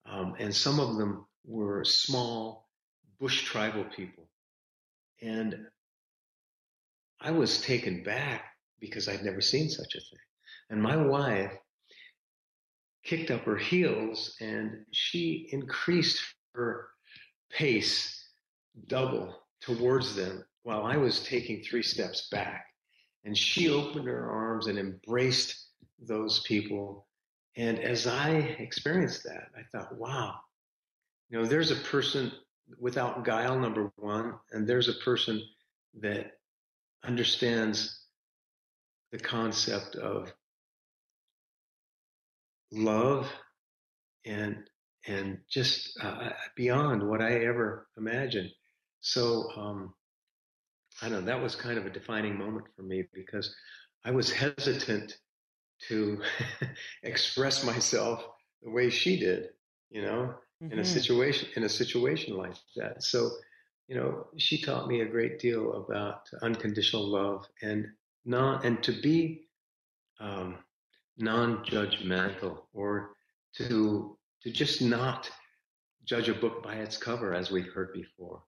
um, 0.04 0.34
and 0.38 0.54
some 0.54 0.80
of 0.80 0.96
them 0.96 1.26
were 1.44 1.84
small 1.84 2.68
bush 3.18 3.44
tribal 3.44 3.84
people. 3.84 4.28
And 5.22 5.56
I 7.20 7.30
was 7.30 7.60
taken 7.62 8.02
back 8.02 8.44
because 8.80 9.08
I'd 9.08 9.22
never 9.22 9.40
seen 9.40 9.70
such 9.70 9.94
a 9.94 10.00
thing. 10.00 10.18
And 10.70 10.82
my 10.82 10.96
wife 10.96 11.52
kicked 13.04 13.30
up 13.30 13.42
her 13.44 13.56
heels 13.56 14.36
and 14.40 14.84
she 14.90 15.48
increased 15.52 16.20
her 16.54 16.88
pace 17.50 18.28
double 18.86 19.34
towards 19.60 20.14
them 20.14 20.44
while 20.62 20.84
I 20.84 20.96
was 20.96 21.24
taking 21.24 21.62
three 21.62 21.82
steps 21.82 22.28
back. 22.30 22.66
And 23.24 23.36
she 23.36 23.70
opened 23.70 24.06
her 24.06 24.30
arms 24.30 24.66
and 24.66 24.78
embraced 24.78 25.68
those 25.98 26.40
people. 26.40 27.06
And 27.56 27.78
as 27.78 28.06
I 28.06 28.30
experienced 28.58 29.24
that, 29.24 29.48
I 29.56 29.62
thought, 29.72 29.96
wow, 29.96 30.34
you 31.30 31.38
know, 31.38 31.46
there's 31.46 31.70
a 31.70 31.76
person 31.76 32.30
without 32.78 33.24
guile, 33.24 33.58
number 33.58 33.90
one, 33.96 34.34
and 34.52 34.66
there's 34.66 34.88
a 34.88 35.04
person 35.04 35.42
that 36.00 36.32
understands 37.04 38.00
the 39.12 39.18
concept 39.18 39.96
of 39.96 40.32
love 42.72 43.30
and 44.24 44.68
and 45.06 45.38
just 45.48 45.98
uh, 46.02 46.30
beyond 46.56 47.08
what 47.08 47.20
I 47.20 47.44
ever 47.44 47.88
imagined. 47.96 48.50
So 49.00 49.48
um, 49.56 49.94
I 51.02 51.08
don't 51.08 51.24
know. 51.24 51.32
That 51.32 51.42
was 51.42 51.54
kind 51.54 51.78
of 51.78 51.86
a 51.86 51.90
defining 51.90 52.38
moment 52.38 52.66
for 52.74 52.82
me 52.82 53.04
because 53.12 53.54
I 54.04 54.10
was 54.10 54.32
hesitant 54.32 55.16
to 55.88 56.20
express 57.02 57.64
myself 57.64 58.24
the 58.62 58.70
way 58.70 58.90
she 58.90 59.18
did. 59.18 59.50
You 59.90 60.02
know, 60.02 60.34
mm-hmm. 60.62 60.72
in 60.72 60.78
a 60.78 60.82
mm-hmm. 60.82 60.92
situation 60.92 61.48
in 61.56 61.64
a 61.64 61.68
situation 61.68 62.36
like 62.36 62.56
that. 62.76 63.02
So, 63.02 63.30
you 63.88 63.96
know, 63.96 64.26
she 64.36 64.60
taught 64.60 64.88
me 64.88 65.00
a 65.00 65.06
great 65.08 65.38
deal 65.38 65.74
about 65.74 66.28
unconditional 66.42 67.06
love 67.06 67.46
and 67.62 67.86
not 68.24 68.64
and 68.64 68.82
to 68.82 68.92
be 69.00 69.46
um, 70.18 70.58
non-judgmental 71.18 72.58
or 72.72 73.10
to 73.54 74.15
to 74.42 74.50
just 74.50 74.80
not 74.82 75.30
judge 76.04 76.28
a 76.28 76.34
book 76.34 76.62
by 76.62 76.76
its 76.76 76.96
cover 76.96 77.34
as 77.34 77.50
we've 77.50 77.72
heard 77.72 77.92
before. 77.92 78.42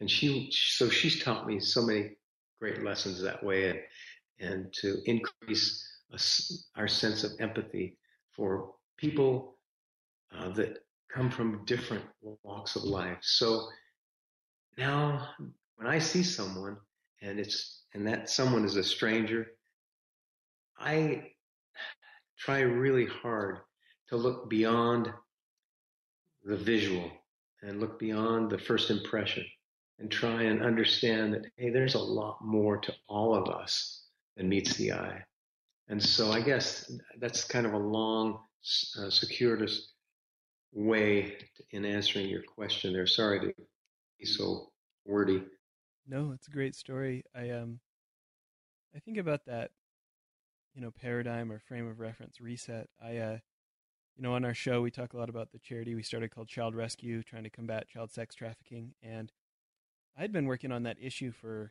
And 0.00 0.10
she 0.10 0.50
so 0.52 0.88
she's 0.88 1.22
taught 1.22 1.46
me 1.46 1.58
so 1.58 1.82
many 1.82 2.16
great 2.60 2.82
lessons 2.82 3.20
that 3.22 3.42
way 3.42 3.70
and 3.70 3.80
and 4.40 4.72
to 4.72 4.98
increase 5.06 5.84
a, 6.12 6.18
our 6.78 6.88
sense 6.88 7.24
of 7.24 7.32
empathy 7.40 7.98
for 8.32 8.74
people 8.96 9.58
uh, 10.36 10.50
that 10.50 10.78
come 11.12 11.30
from 11.30 11.64
different 11.64 12.04
walks 12.42 12.76
of 12.76 12.84
life. 12.84 13.18
So 13.22 13.68
now 14.76 15.28
when 15.76 15.86
I 15.88 15.98
see 15.98 16.22
someone 16.22 16.76
and 17.22 17.38
it's, 17.38 17.82
and 17.94 18.06
that 18.06 18.28
someone 18.28 18.64
is 18.64 18.76
a 18.76 18.84
stranger, 18.84 19.46
I 20.78 21.32
try 22.38 22.60
really 22.60 23.06
hard 23.06 23.58
to 24.08 24.16
look 24.16 24.48
beyond 24.48 25.12
the 26.48 26.56
visual 26.56 27.10
and 27.62 27.78
look 27.78 27.98
beyond 27.98 28.50
the 28.50 28.58
first 28.58 28.90
impression 28.90 29.44
and 29.98 30.10
try 30.10 30.44
and 30.44 30.62
understand 30.62 31.34
that, 31.34 31.44
hey, 31.56 31.68
there's 31.68 31.94
a 31.94 31.98
lot 31.98 32.38
more 32.42 32.78
to 32.78 32.92
all 33.06 33.34
of 33.34 33.54
us 33.54 34.06
than 34.36 34.48
meets 34.48 34.74
the 34.76 34.92
eye. 34.92 35.22
And 35.88 36.02
so 36.02 36.32
I 36.32 36.40
guess 36.40 36.90
that's 37.18 37.44
kind 37.44 37.66
of 37.66 37.74
a 37.74 37.78
long, 37.78 38.38
uh, 38.98 39.10
circuitous 39.10 39.92
way 40.72 41.36
in 41.72 41.84
answering 41.84 42.28
your 42.28 42.42
question 42.42 42.94
there. 42.94 43.06
Sorry 43.06 43.40
to 43.40 43.52
be 44.18 44.24
so 44.24 44.70
wordy. 45.04 45.42
No, 46.06 46.32
it's 46.32 46.48
a 46.48 46.52
great 46.52 46.74
story. 46.74 47.24
I 47.34 47.50
um 47.50 47.80
I 48.94 49.00
think 49.00 49.18
about 49.18 49.44
that, 49.46 49.70
you 50.74 50.80
know, 50.80 50.90
paradigm 50.90 51.52
or 51.52 51.58
frame 51.58 51.86
of 51.88 52.00
reference 52.00 52.40
reset. 52.40 52.88
I 53.02 53.16
uh 53.18 53.38
you 54.18 54.24
know, 54.24 54.34
on 54.34 54.44
our 54.44 54.54
show 54.54 54.82
we 54.82 54.90
talk 54.90 55.12
a 55.12 55.16
lot 55.16 55.28
about 55.28 55.52
the 55.52 55.60
charity 55.60 55.94
we 55.94 56.02
started 56.02 56.34
called 56.34 56.48
Child 56.48 56.74
Rescue, 56.74 57.22
trying 57.22 57.44
to 57.44 57.50
combat 57.50 57.88
child 57.88 58.10
sex 58.10 58.34
trafficking. 58.34 58.94
And 59.00 59.30
I'd 60.18 60.32
been 60.32 60.46
working 60.46 60.72
on 60.72 60.82
that 60.82 60.96
issue 61.00 61.30
for 61.30 61.70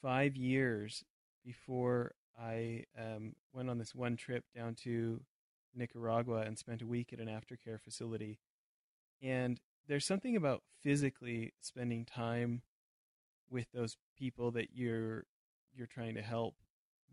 five 0.00 0.36
years 0.36 1.02
before 1.44 2.12
I 2.40 2.84
um, 2.96 3.34
went 3.52 3.68
on 3.68 3.78
this 3.78 3.92
one 3.92 4.16
trip 4.16 4.44
down 4.54 4.76
to 4.84 5.20
Nicaragua 5.74 6.42
and 6.42 6.56
spent 6.56 6.80
a 6.80 6.86
week 6.86 7.12
at 7.12 7.18
an 7.18 7.26
aftercare 7.26 7.80
facility. 7.80 8.38
And 9.20 9.60
there's 9.88 10.06
something 10.06 10.36
about 10.36 10.62
physically 10.80 11.54
spending 11.60 12.04
time 12.04 12.62
with 13.50 13.66
those 13.74 13.96
people 14.16 14.52
that 14.52 14.68
you're 14.72 15.24
you're 15.74 15.88
trying 15.88 16.14
to 16.14 16.22
help 16.22 16.54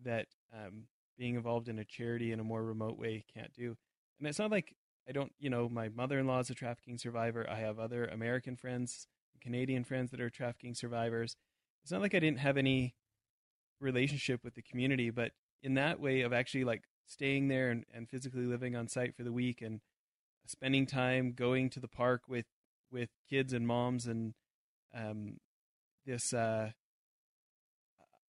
that 0.03 0.27
um, 0.53 0.83
being 1.17 1.33
involved 1.33 1.67
in 1.67 1.79
a 1.79 1.85
charity 1.85 2.31
in 2.31 2.39
a 2.39 2.43
more 2.43 2.63
remote 2.63 2.99
way 2.99 3.23
can't 3.33 3.53
do. 3.53 3.75
And 4.19 4.27
it's 4.27 4.39
not 4.39 4.51
like 4.51 4.75
I 5.07 5.11
don't, 5.11 5.31
you 5.39 5.49
know, 5.49 5.67
my 5.67 5.89
mother-in-law 5.89 6.39
is 6.39 6.49
a 6.49 6.53
trafficking 6.53 6.97
survivor. 6.97 7.47
I 7.49 7.55
have 7.55 7.79
other 7.79 8.05
American 8.05 8.55
friends, 8.55 9.07
Canadian 9.41 9.83
friends 9.83 10.11
that 10.11 10.21
are 10.21 10.29
trafficking 10.29 10.75
survivors. 10.75 11.35
It's 11.83 11.91
not 11.91 12.01
like 12.01 12.13
I 12.13 12.19
didn't 12.19 12.39
have 12.39 12.57
any 12.57 12.93
relationship 13.79 14.43
with 14.43 14.53
the 14.53 14.61
community, 14.61 15.09
but 15.09 15.31
in 15.63 15.73
that 15.75 15.99
way 15.99 16.21
of 16.21 16.33
actually 16.33 16.63
like 16.63 16.83
staying 17.07 17.47
there 17.47 17.71
and, 17.71 17.85
and 17.93 18.07
physically 18.09 18.45
living 18.45 18.75
on 18.75 18.87
site 18.87 19.15
for 19.15 19.23
the 19.23 19.31
week 19.31 19.61
and 19.61 19.81
spending 20.45 20.85
time 20.85 21.33
going 21.33 21.69
to 21.71 21.79
the 21.79 21.87
park 21.87 22.23
with 22.27 22.45
with 22.91 23.09
kids 23.29 23.53
and 23.53 23.67
moms 23.67 24.07
and 24.07 24.33
um, 24.95 25.37
this 26.05 26.33
uh, 26.33 26.71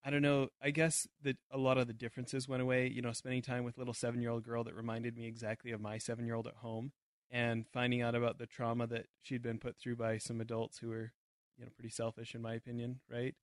I 0.05 0.11
don't 0.11 0.23
know. 0.23 0.49
I 0.63 0.71
guess 0.71 1.07
that 1.23 1.37
a 1.51 1.59
lot 1.59 1.77
of 1.79 1.87
the 1.87 1.93
differences 1.93 2.49
went 2.49 2.63
away. 2.63 2.89
You 2.89 3.03
know, 3.03 3.13
spending 3.13 3.43
time 3.43 3.65
with 3.65 3.79
little 3.79 3.95
seven 3.95 4.21
year 4.21 4.31
old 4.31 4.45
girl 4.45 4.65
that 4.65 4.75
reminded 4.75 5.17
me 5.17 5.27
exactly 5.27 5.73
of 5.73 5.81
my 5.81 5.99
seven 5.99 6.25
year 6.25 6.35
old 6.35 6.47
at 6.47 6.57
home, 6.57 6.93
and 7.31 7.67
finding 7.69 8.01
out 8.03 8.15
about 8.15 8.39
the 8.39 8.47
trauma 8.47 8.87
that 8.89 9.07
she'd 9.23 9.43
been 9.43 9.59
put 9.59 9.77
through 9.79 9.97
by 9.97 10.19
some 10.19 10.41
adults 10.41 10.79
who 10.79 10.89
were, 10.89 11.13
you 11.59 11.65
know, 11.65 11.71
pretty 11.77 11.91
selfish 11.91 12.35
in 12.35 12.43
my 12.43 12.55
opinion. 12.55 13.01
Right? 13.11 13.35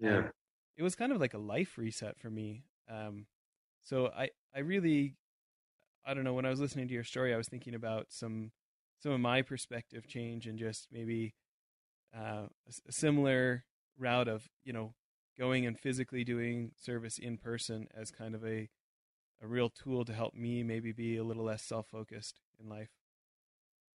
Yeah. 0.00 0.18
Um, 0.18 0.30
it 0.76 0.82
was 0.82 0.94
kind 0.96 1.12
of 1.12 1.20
like 1.20 1.34
a 1.34 1.38
life 1.38 1.78
reset 1.78 2.18
for 2.18 2.30
me. 2.30 2.64
Um, 2.90 3.26
so 3.82 4.06
I, 4.16 4.30
I 4.54 4.60
really, 4.60 5.16
I 6.04 6.14
don't 6.14 6.24
know. 6.24 6.32
When 6.32 6.46
I 6.46 6.50
was 6.50 6.60
listening 6.60 6.88
to 6.88 6.94
your 6.94 7.04
story, 7.04 7.34
I 7.34 7.36
was 7.36 7.48
thinking 7.48 7.74
about 7.74 8.06
some, 8.08 8.52
some 9.02 9.12
of 9.12 9.20
my 9.20 9.42
perspective 9.42 10.06
change 10.06 10.46
and 10.46 10.58
just 10.58 10.88
maybe 10.90 11.34
uh, 12.16 12.46
a, 12.66 12.88
a 12.88 12.92
similar 12.92 13.64
route 13.98 14.28
of 14.28 14.48
you 14.64 14.72
know 14.72 14.94
going 15.38 15.66
and 15.66 15.78
physically 15.78 16.24
doing 16.24 16.72
service 16.80 17.18
in 17.18 17.36
person 17.36 17.88
as 17.94 18.10
kind 18.10 18.34
of 18.34 18.44
a 18.44 18.68
a 19.42 19.46
real 19.46 19.68
tool 19.68 20.04
to 20.04 20.12
help 20.12 20.34
me 20.34 20.62
maybe 20.62 20.92
be 20.92 21.16
a 21.16 21.24
little 21.24 21.44
less 21.44 21.62
self-focused 21.62 22.40
in 22.60 22.68
life. 22.68 22.90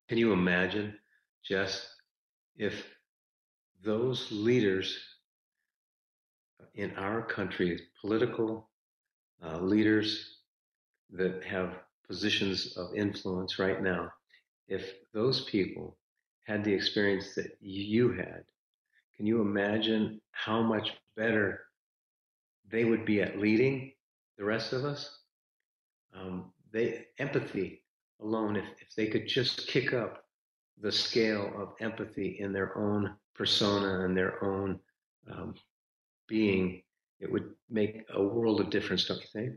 Can 0.09 0.17
you 0.17 0.33
imagine, 0.33 0.93
Jess, 1.43 1.89
if 2.57 2.85
those 3.83 4.27
leaders 4.29 4.97
in 6.75 6.93
our 6.97 7.21
country, 7.21 7.79
political 8.01 8.69
uh, 9.43 9.59
leaders 9.59 10.39
that 11.11 11.43
have 11.43 11.79
positions 12.07 12.75
of 12.77 12.93
influence 12.95 13.57
right 13.57 13.81
now, 13.81 14.11
if 14.67 14.95
those 15.13 15.45
people 15.45 15.97
had 16.45 16.63
the 16.63 16.73
experience 16.73 17.35
that 17.35 17.57
you 17.61 18.11
had, 18.11 18.43
can 19.15 19.25
you 19.25 19.41
imagine 19.41 20.21
how 20.31 20.61
much 20.61 20.91
better 21.17 21.61
they 22.69 22.85
would 22.85 23.05
be 23.05 23.21
at 23.21 23.39
leading 23.39 23.91
the 24.37 24.45
rest 24.45 24.71
of 24.73 24.85
us? 24.85 25.19
Um, 26.15 26.51
they 26.71 27.05
empathy 27.19 27.83
alone, 28.21 28.55
if, 28.55 28.65
if 28.79 28.95
they 28.95 29.07
could 29.07 29.27
just 29.27 29.67
kick 29.67 29.93
up 29.93 30.23
the 30.79 30.91
scale 30.91 31.51
of 31.57 31.73
empathy 31.79 32.37
in 32.39 32.53
their 32.53 32.77
own 32.77 33.15
persona 33.35 34.05
and 34.05 34.15
their 34.15 34.43
own 34.43 34.79
um, 35.31 35.55
being, 36.27 36.81
it 37.19 37.31
would 37.31 37.51
make 37.69 38.03
a 38.13 38.21
world 38.21 38.59
of 38.61 38.69
difference, 38.69 39.05
don't 39.05 39.21
you 39.21 39.27
think? 39.33 39.53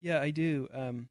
Yeah, 0.00 0.20
I 0.20 0.30
do. 0.30 0.68
Um, 0.72 1.08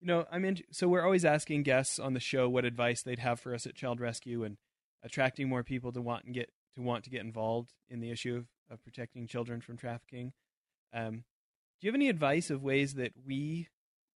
you 0.00 0.06
know, 0.06 0.24
I'm 0.30 0.44
in. 0.44 0.58
So 0.70 0.88
we're 0.88 1.04
always 1.04 1.24
asking 1.24 1.64
guests 1.64 1.98
on 1.98 2.14
the 2.14 2.20
show 2.20 2.48
what 2.48 2.64
advice 2.64 3.02
they'd 3.02 3.18
have 3.18 3.40
for 3.40 3.54
us 3.54 3.66
at 3.66 3.74
Child 3.74 4.00
Rescue 4.00 4.44
and 4.44 4.56
attracting 5.02 5.48
more 5.48 5.64
people 5.64 5.92
to 5.92 6.00
want 6.00 6.24
and 6.24 6.34
get 6.34 6.50
to 6.74 6.82
want 6.82 7.04
to 7.04 7.10
get 7.10 7.20
involved 7.20 7.72
in 7.88 8.00
the 8.00 8.10
issue 8.10 8.36
of, 8.36 8.46
of 8.70 8.82
protecting 8.82 9.26
children 9.26 9.60
from 9.60 9.76
trafficking. 9.76 10.32
Um, 10.92 11.24
do 11.80 11.86
you 11.86 11.90
have 11.90 11.96
any 11.96 12.08
advice 12.08 12.50
of 12.50 12.62
ways 12.62 12.94
that 12.94 13.12
we 13.26 13.68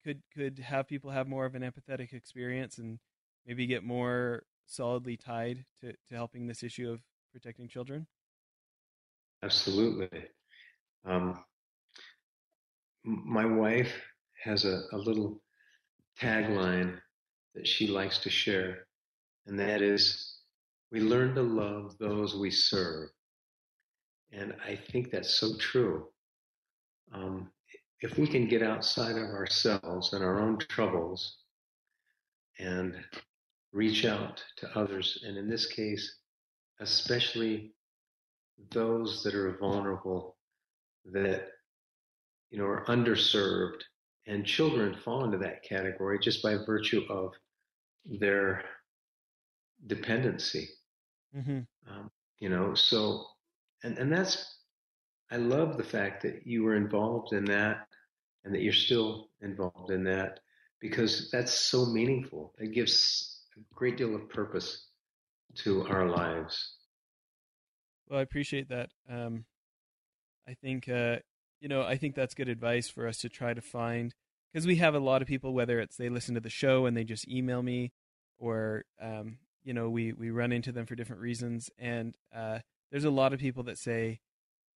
could 0.03 0.21
could 0.35 0.59
have 0.59 0.87
people 0.87 1.11
have 1.11 1.27
more 1.27 1.45
of 1.45 1.55
an 1.55 1.61
empathetic 1.61 2.13
experience 2.13 2.77
and 2.77 2.99
maybe 3.45 3.65
get 3.65 3.83
more 3.83 4.43
solidly 4.65 5.17
tied 5.17 5.65
to, 5.81 5.93
to 5.93 6.15
helping 6.15 6.47
this 6.47 6.63
issue 6.63 6.91
of 6.91 7.01
protecting 7.31 7.67
children? 7.67 8.07
Absolutely. 9.43 10.09
Um, 11.05 11.43
my 13.03 13.45
wife 13.45 13.93
has 14.43 14.65
a, 14.65 14.83
a 14.91 14.97
little 14.97 15.41
tagline 16.19 16.99
that 17.55 17.67
she 17.67 17.87
likes 17.87 18.19
to 18.19 18.29
share, 18.29 18.87
and 19.45 19.59
that 19.59 19.81
is 19.81 20.32
we 20.93 21.01
learn 21.01 21.33
to 21.33 21.41
love 21.41 21.97
those 21.97 22.35
we 22.35 22.51
serve. 22.51 23.09
And 24.31 24.53
I 24.63 24.75
think 24.91 25.09
that's 25.09 25.39
so 25.39 25.57
true. 25.57 26.05
Um, 27.11 27.49
if 28.01 28.19
we 28.19 28.27
can 28.27 28.47
get 28.47 28.61
outside 28.61 29.17
of 29.17 29.23
ourselves 29.23 30.13
and 30.13 30.23
our 30.23 30.39
own 30.39 30.59
troubles 30.59 31.37
and 32.59 32.95
reach 33.71 34.05
out 34.05 34.43
to 34.57 34.77
others, 34.77 35.23
and 35.25 35.35
in 35.35 35.49
this 35.49 35.65
case, 35.65 36.19
especially 36.79 37.73
those 38.69 39.23
that 39.23 39.33
are 39.33 39.57
vulnerable, 39.57 40.37
that 41.11 41.47
you 42.51 42.59
know 42.59 42.65
are 42.65 42.85
underserved, 42.85 43.81
and 44.27 44.45
children 44.45 44.95
fall 45.03 45.23
into 45.23 45.39
that 45.39 45.63
category 45.63 46.19
just 46.21 46.43
by 46.43 46.55
virtue 46.67 47.01
of 47.09 47.31
their 48.05 48.63
dependency. 49.87 50.69
Mm-hmm. 51.35 51.59
Um, 51.89 52.11
you 52.39 52.49
know, 52.49 52.73
so 52.73 53.25
and 53.83 53.97
and 53.97 54.11
that's 54.11 54.57
I 55.31 55.37
love 55.37 55.77
the 55.77 55.83
fact 55.83 56.23
that 56.23 56.45
you 56.45 56.63
were 56.63 56.75
involved 56.75 57.33
in 57.33 57.45
that 57.45 57.87
and 58.43 58.53
that 58.53 58.61
you're 58.61 58.73
still 58.73 59.29
involved 59.41 59.91
in 59.91 60.03
that 60.03 60.39
because 60.79 61.29
that's 61.31 61.53
so 61.53 61.85
meaningful. 61.85 62.53
It 62.59 62.73
gives 62.73 63.41
a 63.55 63.75
great 63.75 63.97
deal 63.97 64.15
of 64.15 64.29
purpose 64.29 64.87
to 65.55 65.87
our 65.87 66.07
lives. 66.07 66.75
Well, 68.09 68.19
I 68.19 68.23
appreciate 68.23 68.69
that. 68.69 68.89
Um, 69.09 69.45
I 70.47 70.53
think 70.53 70.89
uh, 70.89 71.17
you 71.61 71.69
know 71.69 71.83
I 71.83 71.97
think 71.97 72.15
that's 72.15 72.33
good 72.33 72.49
advice 72.49 72.89
for 72.89 73.07
us 73.07 73.17
to 73.19 73.29
try 73.29 73.53
to 73.53 73.61
find 73.61 74.13
because 74.51 74.67
we 74.67 74.75
have 74.77 74.93
a 74.93 74.99
lot 74.99 75.21
of 75.21 75.27
people 75.27 75.53
whether 75.53 75.79
it's 75.79 75.97
they 75.97 76.09
listen 76.09 76.35
to 76.35 76.41
the 76.41 76.49
show 76.49 76.85
and 76.85 76.95
they 76.95 77.03
just 77.03 77.27
email 77.27 77.63
me 77.63 77.91
or 78.37 78.83
um, 79.01 79.37
you 79.63 79.73
know 79.73 79.89
we 79.89 80.13
we 80.13 80.29
run 80.29 80.51
into 80.51 80.71
them 80.71 80.85
for 80.85 80.95
different 80.95 81.21
reasons. 81.21 81.69
And 81.77 82.15
uh, 82.35 82.59
there's 82.91 83.05
a 83.05 83.09
lot 83.09 83.33
of 83.33 83.39
people 83.39 83.63
that 83.63 83.77
say 83.77 84.19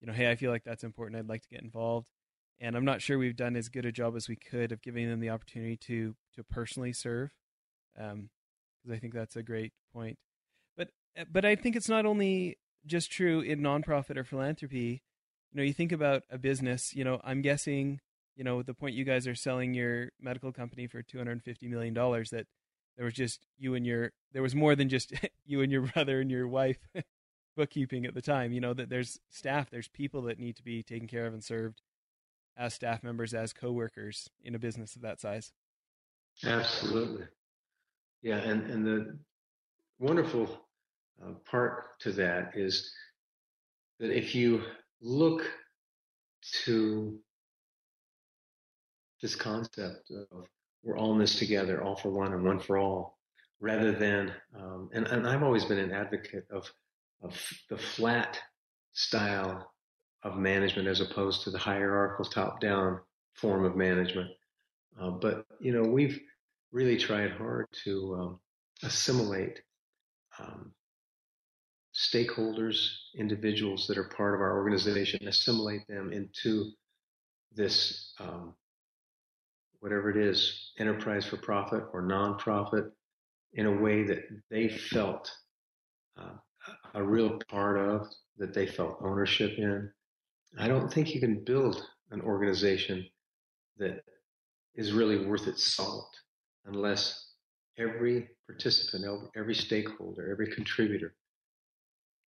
you 0.02 0.08
know 0.08 0.14
hey 0.14 0.30
i 0.30 0.36
feel 0.36 0.52
like 0.52 0.64
that's 0.64 0.84
important. 0.84 1.20
I'd 1.20 1.30
like 1.30 1.44
to 1.44 1.50
get 1.50 1.62
involved. 1.62 2.08
And 2.60 2.76
i'm 2.76 2.86
not 2.86 3.02
sure 3.02 3.18
we've 3.18 3.36
done 3.36 3.56
as 3.56 3.70
good 3.70 3.86
a 3.86 3.92
job 3.92 4.16
as 4.16 4.28
we 4.28 4.36
could 4.36 4.72
of 4.72 4.82
giving 4.82 5.10
them 5.10 5.20
the 5.20 5.30
opportunity 5.30 5.78
to 5.88 6.16
to 6.36 6.44
personally 6.44 6.94
serve 6.94 7.32
because 7.96 8.14
um, 8.14 8.30
i 8.92 8.98
think 8.98 9.14
that's 9.14 9.36
a 9.36 9.44
great 9.44 9.74
point. 9.94 10.18
But 10.76 10.90
uh, 11.20 11.26
but 11.32 11.46
i 11.46 11.56
think 11.56 11.76
it's 11.76 11.90
not 11.90 12.06
only 12.06 12.58
just 12.86 13.12
true 13.12 13.42
in 13.42 13.60
nonprofit 13.60 14.18
or 14.18 14.24
philanthropy. 14.24 15.02
You 15.52 15.58
know 15.58 15.64
you 15.64 15.74
think 15.74 15.92
about 15.92 16.24
a 16.30 16.38
business 16.38 16.94
you 16.94 17.04
know 17.04 17.22
i'm 17.24 17.42
guessing 17.42 18.00
you 18.36 18.44
know 18.44 18.62
the 18.62 18.74
point 18.74 18.96
you 18.96 19.04
guys 19.04 19.28
are 19.28 19.36
selling 19.36 19.74
your 19.74 20.10
medical 20.22 20.52
company 20.52 20.88
for 20.88 21.02
250 21.02 21.68
million 21.68 21.94
dollars 21.94 22.30
that 22.30 22.46
there 22.98 23.06
was 23.06 23.14
just 23.14 23.46
you 23.58 23.76
and 23.76 23.86
your 23.86 24.12
there 24.34 24.42
was 24.42 24.56
more 24.56 24.76
than 24.76 24.90
just 24.90 25.14
you 25.46 25.62
and 25.62 25.72
your 25.72 25.84
brother 25.84 26.20
and 26.20 26.30
your 26.30 26.48
wife 26.48 26.80
bookkeeping 27.56 28.06
at 28.06 28.14
the 28.14 28.22
time 28.22 28.52
you 28.52 28.60
know 28.60 28.74
that 28.74 28.90
there's 28.90 29.20
staff 29.30 29.70
there's 29.70 29.88
people 29.88 30.22
that 30.24 30.40
need 30.40 30.56
to 30.56 30.64
be 30.64 30.84
taken 30.84 31.08
care 31.08 31.26
of 31.26 31.34
and 31.34 31.44
served 31.44 31.82
as 32.58 32.74
staff 32.74 33.04
members 33.04 33.34
as 33.34 33.54
coworkers 33.54 34.30
in 34.44 34.56
a 34.56 34.60
business 34.60 34.96
of 34.96 35.04
that 35.04 35.20
size. 35.20 35.52
Absolutely. 36.44 37.26
Yeah 38.22 38.38
and 38.38 38.70
and 38.70 38.86
the 38.86 39.18
wonderful 40.00 40.66
uh, 41.24 41.32
part 41.50 42.00
to 42.00 42.12
that 42.14 42.52
is 42.56 42.92
that 44.00 44.16
if 44.16 44.36
you 44.36 44.62
look 45.02 45.44
to 46.64 47.20
this 49.22 49.36
concept 49.36 50.12
of 50.12 50.46
we're 50.84 50.98
all 50.98 51.14
in 51.14 51.20
this 51.20 51.38
together, 51.38 51.84
all 51.84 51.96
for 51.96 52.10
one 52.10 52.34
and 52.34 52.44
one 52.44 52.60
for 52.60 52.78
all, 52.78 53.18
rather 53.60 53.92
than, 53.92 54.32
um, 54.58 54.90
and, 54.94 55.08
and 55.08 55.28
I've 55.28 55.44
always 55.44 55.66
been 55.66 55.80
an 55.80 55.92
advocate 55.92 56.46
of, 56.52 56.72
of 57.22 57.36
the 57.70 57.78
flat 57.78 58.40
style 58.94 59.74
of 60.24 60.38
management 60.38 60.88
as 60.88 61.02
opposed 61.02 61.44
to 61.44 61.52
the 61.52 61.58
hierarchical 61.58 62.26
top 62.26 62.60
down 62.60 63.00
form 63.34 63.66
of 63.66 63.76
management. 63.76 64.30
Uh, 65.00 65.12
but, 65.12 65.46
you 65.60 65.72
know, 65.72 65.84
we've 65.84 66.20
really 66.72 66.98
tried 66.98 67.32
hard 67.32 67.68
to 67.84 68.16
um, 68.20 68.40
assimilate 68.84 69.62
um, 70.40 70.72
stakeholders, 71.96 72.90
individuals 73.16 73.88
that 73.88 73.98
are 73.98 74.10
part 74.16 74.36
of 74.36 74.42
our 74.42 74.58
organization, 74.58 75.28
assimilate 75.28 75.88
them 75.88 76.12
into 76.14 76.72
this 77.56 78.14
um, 78.20 78.54
whatever 79.80 80.10
it 80.10 80.18
is, 80.18 80.72
enterprise 80.80 81.26
for 81.26 81.38
profit 81.38 81.84
or 81.94 82.02
nonprofit, 82.02 82.90
in 83.54 83.66
a 83.66 83.72
way 83.72 84.04
that 84.04 84.20
they 84.50 84.70
felt 84.70 85.32
uh, 86.18 86.34
a 86.94 87.04
real 87.04 87.40
part 87.50 87.80
of, 87.80 88.08
that 88.38 88.54
they 88.54 88.68
felt 88.68 89.00
ownership 89.02 89.58
in. 89.58 89.90
I 90.60 90.68
don't 90.68 90.92
think 90.92 91.14
you 91.14 91.20
can 91.20 91.44
build 91.44 91.82
an 92.12 92.22
organization 92.22 93.06
that 93.78 94.04
is 94.76 94.94
really 94.94 95.26
worth 95.26 95.48
its 95.48 95.66
salt 95.76 96.10
unless 96.66 97.32
every 97.78 98.28
participant, 98.48 99.06
every 99.36 99.56
stakeholder, 99.56 100.32
every 100.32 100.52
contributor 100.52 101.16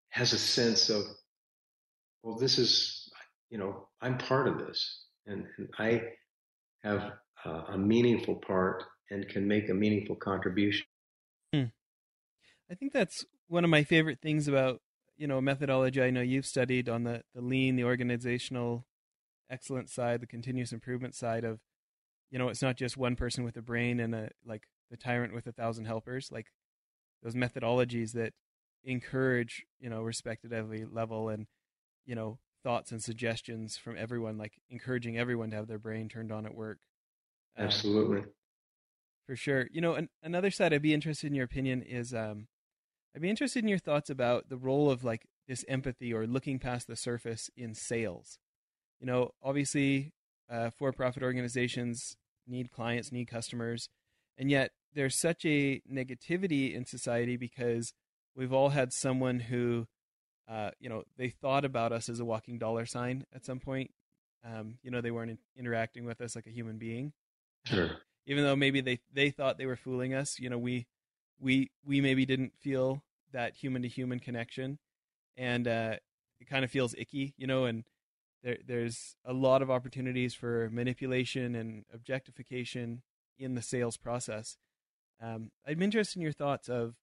has 0.09 0.33
a 0.33 0.37
sense 0.37 0.89
of, 0.89 1.03
well, 2.23 2.37
this 2.37 2.57
is, 2.57 3.09
you 3.49 3.57
know, 3.57 3.87
I'm 4.01 4.17
part 4.17 4.47
of 4.47 4.57
this 4.57 5.05
and, 5.25 5.45
and 5.57 5.69
I 5.77 6.01
have 6.83 7.13
uh, 7.45 7.73
a 7.73 7.77
meaningful 7.77 8.35
part 8.35 8.83
and 9.11 9.27
can 9.29 9.47
make 9.47 9.69
a 9.69 9.73
meaningful 9.73 10.15
contribution. 10.15 10.85
Hmm. 11.53 11.65
I 12.71 12.75
think 12.75 12.93
that's 12.93 13.25
one 13.47 13.63
of 13.63 13.69
my 13.69 13.83
favorite 13.83 14.19
things 14.21 14.47
about 14.47 14.81
you 15.19 15.27
know, 15.27 15.41
methodology 15.41 16.01
I 16.01 16.11
know 16.11 16.21
you've 16.21 16.45
studied 16.45 16.87
on 16.87 17.03
the, 17.03 17.23
the 17.35 17.41
lean, 17.41 17.75
the 17.75 17.83
organizational 17.83 18.85
excellence 19.51 19.93
side, 19.93 20.21
the 20.21 20.27
continuous 20.27 20.71
improvement 20.71 21.13
side 21.13 21.43
of, 21.43 21.59
you 22.31 22.39
know, 22.39 22.47
it's 22.47 22.61
not 22.61 22.77
just 22.77 22.95
one 22.95 23.17
person 23.17 23.43
with 23.43 23.57
a 23.57 23.61
brain 23.61 23.99
and 23.99 24.15
a 24.15 24.29
like 24.45 24.63
the 24.89 24.95
tyrant 24.95 25.33
with 25.33 25.45
a 25.45 25.51
thousand 25.51 25.85
helpers, 25.85 26.29
like 26.31 26.47
those 27.21 27.35
methodologies 27.35 28.13
that 28.13 28.31
encourage, 28.85 29.65
you 29.77 29.89
know, 29.89 30.01
respect 30.01 30.45
at 30.45 30.53
every 30.53 30.85
level 30.89 31.27
and, 31.27 31.47
you 32.05 32.15
know, 32.15 32.39
thoughts 32.63 32.91
and 32.91 33.03
suggestions 33.03 33.75
from 33.75 33.97
everyone, 33.97 34.37
like 34.37 34.53
encouraging 34.69 35.17
everyone 35.17 35.49
to 35.49 35.57
have 35.57 35.67
their 35.67 35.77
brain 35.77 36.07
turned 36.07 36.31
on 36.31 36.45
at 36.45 36.55
work. 36.55 36.77
Absolutely. 37.57 38.23
For 39.25 39.35
sure. 39.35 39.67
You 39.71 39.81
know, 39.81 39.93
an, 39.93 40.09
another 40.23 40.49
side 40.49 40.73
I'd 40.73 40.81
be 40.81 40.93
interested 40.93 41.27
in 41.27 41.35
your 41.35 41.45
opinion 41.45 41.83
is 41.83 42.13
um, 42.13 42.47
I'd 43.15 43.21
be 43.21 43.29
interested 43.29 43.63
in 43.63 43.67
your 43.67 43.77
thoughts 43.77 44.09
about 44.09 44.49
the 44.49 44.57
role 44.57 44.89
of 44.89 45.03
like 45.03 45.27
this 45.47 45.65
empathy 45.67 46.13
or 46.13 46.25
looking 46.25 46.59
past 46.59 46.87
the 46.87 46.95
surface 46.95 47.49
in 47.57 47.73
sales. 47.73 48.39
You 48.99 49.07
know, 49.07 49.31
obviously, 49.43 50.13
uh, 50.49 50.69
for-profit 50.71 51.23
organizations 51.23 52.15
need 52.47 52.71
clients, 52.71 53.11
need 53.11 53.27
customers, 53.27 53.89
and 54.37 54.49
yet 54.49 54.71
there's 54.93 55.15
such 55.15 55.45
a 55.45 55.81
negativity 55.91 56.73
in 56.73 56.85
society 56.85 57.37
because 57.37 57.93
we've 58.35 58.53
all 58.53 58.69
had 58.69 58.93
someone 58.93 59.39
who, 59.39 59.85
uh, 60.49 60.71
you 60.79 60.89
know, 60.89 61.03
they 61.17 61.29
thought 61.29 61.65
about 61.65 61.91
us 61.91 62.09
as 62.09 62.19
a 62.19 62.25
walking 62.25 62.57
dollar 62.57 62.85
sign 62.85 63.25
at 63.33 63.45
some 63.45 63.59
point. 63.59 63.91
Um, 64.43 64.77
you 64.81 64.89
know, 64.89 65.01
they 65.01 65.11
weren't 65.11 65.31
in- 65.31 65.37
interacting 65.55 66.05
with 66.05 66.21
us 66.21 66.35
like 66.35 66.47
a 66.47 66.51
human 66.51 66.77
being. 66.77 67.13
Sure. 67.69 67.91
Even 68.25 68.43
though 68.43 68.55
maybe 68.55 68.81
they 68.81 68.99
they 69.13 69.29
thought 69.29 69.57
they 69.57 69.65
were 69.65 69.75
fooling 69.75 70.13
us, 70.13 70.39
you 70.39 70.49
know, 70.49 70.57
we 70.57 70.87
we 71.39 71.71
we 71.85 72.01
maybe 72.01 72.25
didn't 72.25 72.53
feel 72.59 73.03
that 73.31 73.55
human 73.55 73.81
to 73.83 73.87
human 73.87 74.19
connection, 74.19 74.79
and 75.37 75.67
uh, 75.67 75.95
it 76.39 76.47
kind 76.49 76.65
of 76.65 76.71
feels 76.71 76.95
icky, 76.97 77.33
you 77.37 77.47
know. 77.47 77.65
And 77.65 77.83
there 78.43 78.57
there's 78.65 79.15
a 79.25 79.33
lot 79.33 79.61
of 79.61 79.71
opportunities 79.71 80.33
for 80.33 80.69
manipulation 80.71 81.55
and 81.55 81.85
objectification 81.93 83.01
in 83.37 83.55
the 83.55 83.61
sales 83.61 83.97
process. 83.97 84.57
Um, 85.21 85.51
I'm 85.65 85.81
interested 85.81 86.17
in 86.17 86.23
your 86.23 86.31
thoughts 86.31 86.69
of 86.69 86.95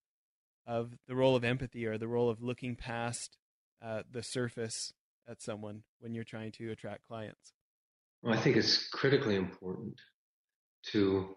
of 0.67 0.97
the 1.07 1.15
role 1.15 1.37
of 1.37 1.45
empathy 1.45 1.87
or 1.87 1.97
the 1.99 2.09
role 2.09 2.29
of 2.29 2.43
looking 2.43 2.75
past 2.77 3.37
uh, 3.83 4.03
the 4.11 4.23
surface 4.23 4.93
at 5.29 5.41
someone 5.41 5.83
when 6.01 6.15
you're 6.15 6.25
trying 6.25 6.53
to 6.53 6.71
attract 6.71 7.07
clients. 7.07 7.53
Well, 8.23 8.35
I 8.35 8.41
think 8.41 8.57
it's 8.57 8.89
critically 8.89 9.37
important 9.37 10.01
to 10.93 11.37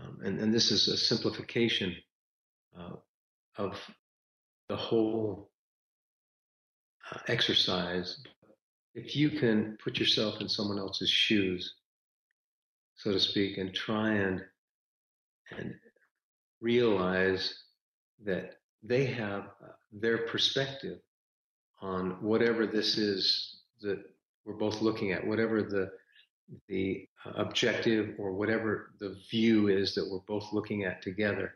um, 0.00 0.18
and, 0.24 0.38
and 0.40 0.54
this 0.54 0.70
is 0.70 0.88
a 0.88 0.96
simplification 0.96 1.94
uh, 2.78 2.96
of 3.56 3.76
the 4.68 4.76
whole 4.76 5.50
uh, 7.10 7.18
exercise. 7.26 8.20
If 8.94 9.16
you 9.16 9.30
can 9.30 9.76
put 9.82 9.98
yourself 9.98 10.40
in 10.40 10.48
someone 10.48 10.78
else's 10.78 11.10
shoes, 11.10 11.74
so 12.96 13.12
to 13.12 13.20
speak, 13.20 13.58
and 13.58 13.74
try 13.74 14.12
and 14.12 14.42
and 15.56 15.74
realize 16.60 17.54
that 18.24 18.56
they 18.82 19.06
have 19.06 19.44
uh, 19.64 19.72
their 19.92 20.18
perspective 20.26 20.98
on 21.80 22.10
whatever 22.20 22.66
this 22.66 22.98
is 22.98 23.62
that 23.80 23.98
we're 24.44 24.54
both 24.54 24.82
looking 24.82 25.12
at, 25.12 25.26
whatever 25.26 25.62
the 25.62 25.90
the 26.68 27.06
objective 27.36 28.14
or 28.18 28.32
whatever 28.32 28.92
the 29.00 29.16
view 29.30 29.68
is 29.68 29.94
that 29.94 30.08
we're 30.10 30.20
both 30.26 30.52
looking 30.52 30.84
at 30.84 31.02
together 31.02 31.54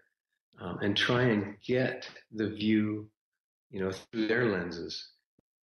um, 0.60 0.78
and 0.82 0.96
try 0.96 1.22
and 1.22 1.56
get 1.66 2.08
the 2.32 2.48
view 2.48 3.08
you 3.70 3.80
know 3.80 3.90
through 3.90 4.26
their 4.26 4.46
lenses 4.46 5.08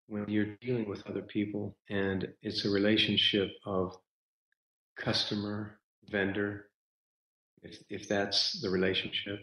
when 0.06 0.24
you're 0.28 0.56
dealing 0.62 0.88
with 0.88 1.06
other 1.06 1.22
people 1.22 1.76
and 1.90 2.26
it's 2.42 2.64
a 2.64 2.70
relationship 2.70 3.50
of 3.66 3.94
customer 4.96 5.78
vendor 6.10 6.70
if, 7.62 7.78
if 7.90 8.08
that's 8.08 8.60
the 8.62 8.70
relationship 8.70 9.40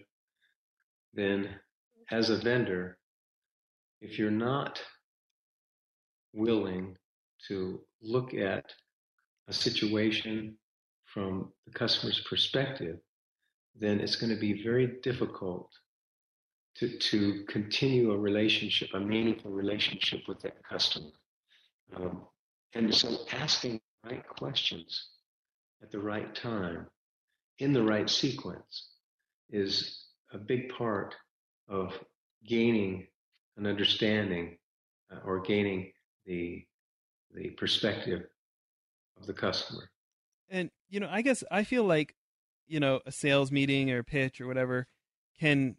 then 1.14 1.50
as 2.10 2.30
a 2.30 2.38
vendor 2.38 2.98
if 4.02 4.18
you're 4.18 4.32
not 4.32 4.82
willing 6.34 6.98
to 7.48 7.80
look 8.02 8.34
at 8.34 8.66
a 9.48 9.54
situation 9.54 10.58
from 11.06 11.52
the 11.66 11.72
customer's 11.72 12.20
perspective, 12.22 12.98
then 13.80 14.00
it's 14.00 14.16
going 14.16 14.34
to 14.34 14.40
be 14.40 14.64
very 14.64 14.98
difficult 15.04 15.70
to, 16.78 16.98
to 16.98 17.44
continue 17.48 18.12
a 18.12 18.18
relationship, 18.18 18.90
a 18.94 19.00
meaningful 19.00 19.52
relationship 19.52 20.22
with 20.28 20.42
that 20.42 20.62
customer. 20.68 21.12
Um, 21.96 22.24
and 22.74 22.94
so 22.94 23.20
asking 23.32 23.80
the 24.04 24.10
right 24.10 24.28
questions 24.28 25.10
at 25.82 25.92
the 25.92 26.00
right 26.00 26.34
time, 26.36 26.88
in 27.60 27.72
the 27.72 27.84
right 27.84 28.10
sequence, 28.10 28.90
is 29.50 30.06
a 30.34 30.38
big 30.38 30.70
part 30.70 31.16
of 31.70 31.94
gaining 32.46 33.08
an 33.58 33.66
understanding 33.66 34.58
uh, 35.12 35.20
or 35.26 35.40
gaining 35.40 35.92
the, 36.26 36.66
the 37.34 37.52
perspective 37.52 38.24
the 39.26 39.34
customer. 39.34 39.90
And 40.50 40.70
you 40.90 41.00
know, 41.00 41.10
I 41.10 41.22
guess 41.22 41.44
I 41.52 41.64
feel 41.64 41.84
like 41.84 42.16
you 42.68 42.80
know 42.80 43.00
a 43.06 43.12
sales 43.12 43.52
meeting 43.52 43.92
or 43.92 44.04
pitch 44.04 44.42
or 44.42 44.48
whatever 44.48 44.88
can 45.40 45.76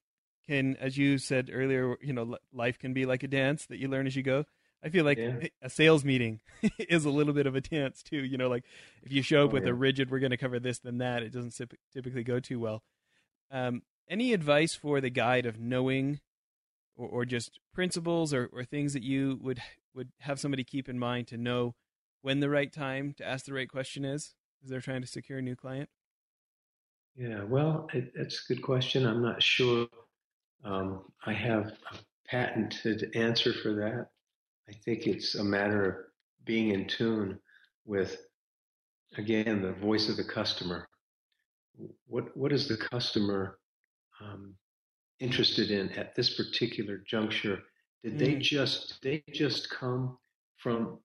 can 0.47 0.77
as 0.77 0.97
you 0.97 1.19
said 1.19 1.51
earlier, 1.53 1.97
you 2.01 2.13
know, 2.13 2.37
life 2.53 2.79
can 2.79 2.93
be 2.93 3.07
like 3.07 3.23
a 3.23 3.29
dance 3.29 3.67
that 3.67 3.79
you 3.79 3.89
learn 3.89 4.07
as 4.07 4.17
you 4.17 4.23
go. 4.23 4.45
I 4.85 4.89
feel 4.89 5.05
like 5.05 5.19
yeah. 5.19 5.49
a 5.63 5.71
sales 5.71 6.05
meeting 6.05 6.41
is 6.79 7.05
a 7.05 7.11
little 7.11 7.33
bit 7.33 7.47
of 7.47 7.57
a 7.57 7.61
dance 7.61 8.03
too. 8.03 8.25
You 8.25 8.39
know, 8.39 8.49
like 8.49 8.65
if 9.03 9.13
you 9.13 9.23
show 9.23 9.45
up 9.45 9.51
oh, 9.51 9.55
with 9.55 9.65
yeah. 9.65 9.71
a 9.71 9.75
rigid, 9.75 10.11
we're 10.11 10.21
going 10.21 10.31
to 10.31 10.37
cover 10.37 10.61
this, 10.61 10.79
then 10.79 10.99
that, 10.99 11.23
it 11.23 11.33
doesn't 11.33 11.59
typically 11.93 12.23
go 12.23 12.39
too 12.39 12.61
well. 12.61 12.83
Um, 13.51 13.83
any 14.09 14.33
advice 14.33 14.75
for 14.75 15.01
the 15.01 15.11
guide 15.11 15.47
of 15.47 15.59
knowing, 15.59 16.21
or, 16.97 17.09
or 17.09 17.25
just 17.25 17.59
principles 17.75 18.33
or, 18.33 18.49
or 18.53 18.65
things 18.65 18.93
that 18.93 19.03
you 19.03 19.39
would 19.43 19.61
would 19.95 20.11
have 20.21 20.39
somebody 20.39 20.63
keep 20.63 20.89
in 20.89 20.99
mind 20.99 21.27
to 21.29 21.37
know 21.37 21.75
when 22.23 22.41
the 22.41 22.51
right 22.51 22.73
time 22.73 23.15
to 23.19 23.27
ask 23.27 23.45
the 23.45 23.53
right 23.53 23.69
question 23.69 24.05
is 24.05 24.35
as 24.63 24.71
they're 24.71 24.81
trying 24.81 25.03
to 25.03 25.07
secure 25.07 25.39
a 25.39 25.43
new 25.43 25.57
client? 25.57 25.89
Yeah, 27.17 27.45
well, 27.45 27.89
it, 27.95 28.13
it's 28.15 28.45
a 28.45 28.55
good 28.55 28.63
question. 28.63 29.07
I'm 29.07 29.23
not 29.23 29.43
sure 29.43 29.87
um, 30.65 31.03
I 31.25 31.33
have 31.33 31.73
a 31.93 31.97
patented 32.29 33.15
answer 33.15 33.53
for 33.55 33.75
that. 33.75 34.09
I 34.69 34.73
think 34.85 35.07
it's 35.07 35.37
a 35.37 35.45
matter 35.45 35.85
of 35.85 35.95
being 36.45 36.71
in 36.71 36.87
tune 36.87 37.39
with, 37.85 38.17
again, 39.17 39.63
the 39.63 39.73
voice 39.73 40.09
of 40.09 40.17
the 40.17 40.25
customer. 40.25 40.89
What 42.07 42.37
what 42.37 42.53
is 42.53 42.69
the 42.69 42.77
customer 42.77 43.59
um, 44.21 44.55
interested 45.21 45.71
in 45.71 45.91
at 45.91 46.15
this 46.15 46.35
particular 46.37 47.03
juncture? 47.07 47.61
Did 48.03 48.15
mm. 48.15 48.19
they 48.19 48.35
just 48.37 49.01
did 49.03 49.23
they 49.27 49.33
just 49.33 49.71
come 49.71 50.17
from 50.57 50.99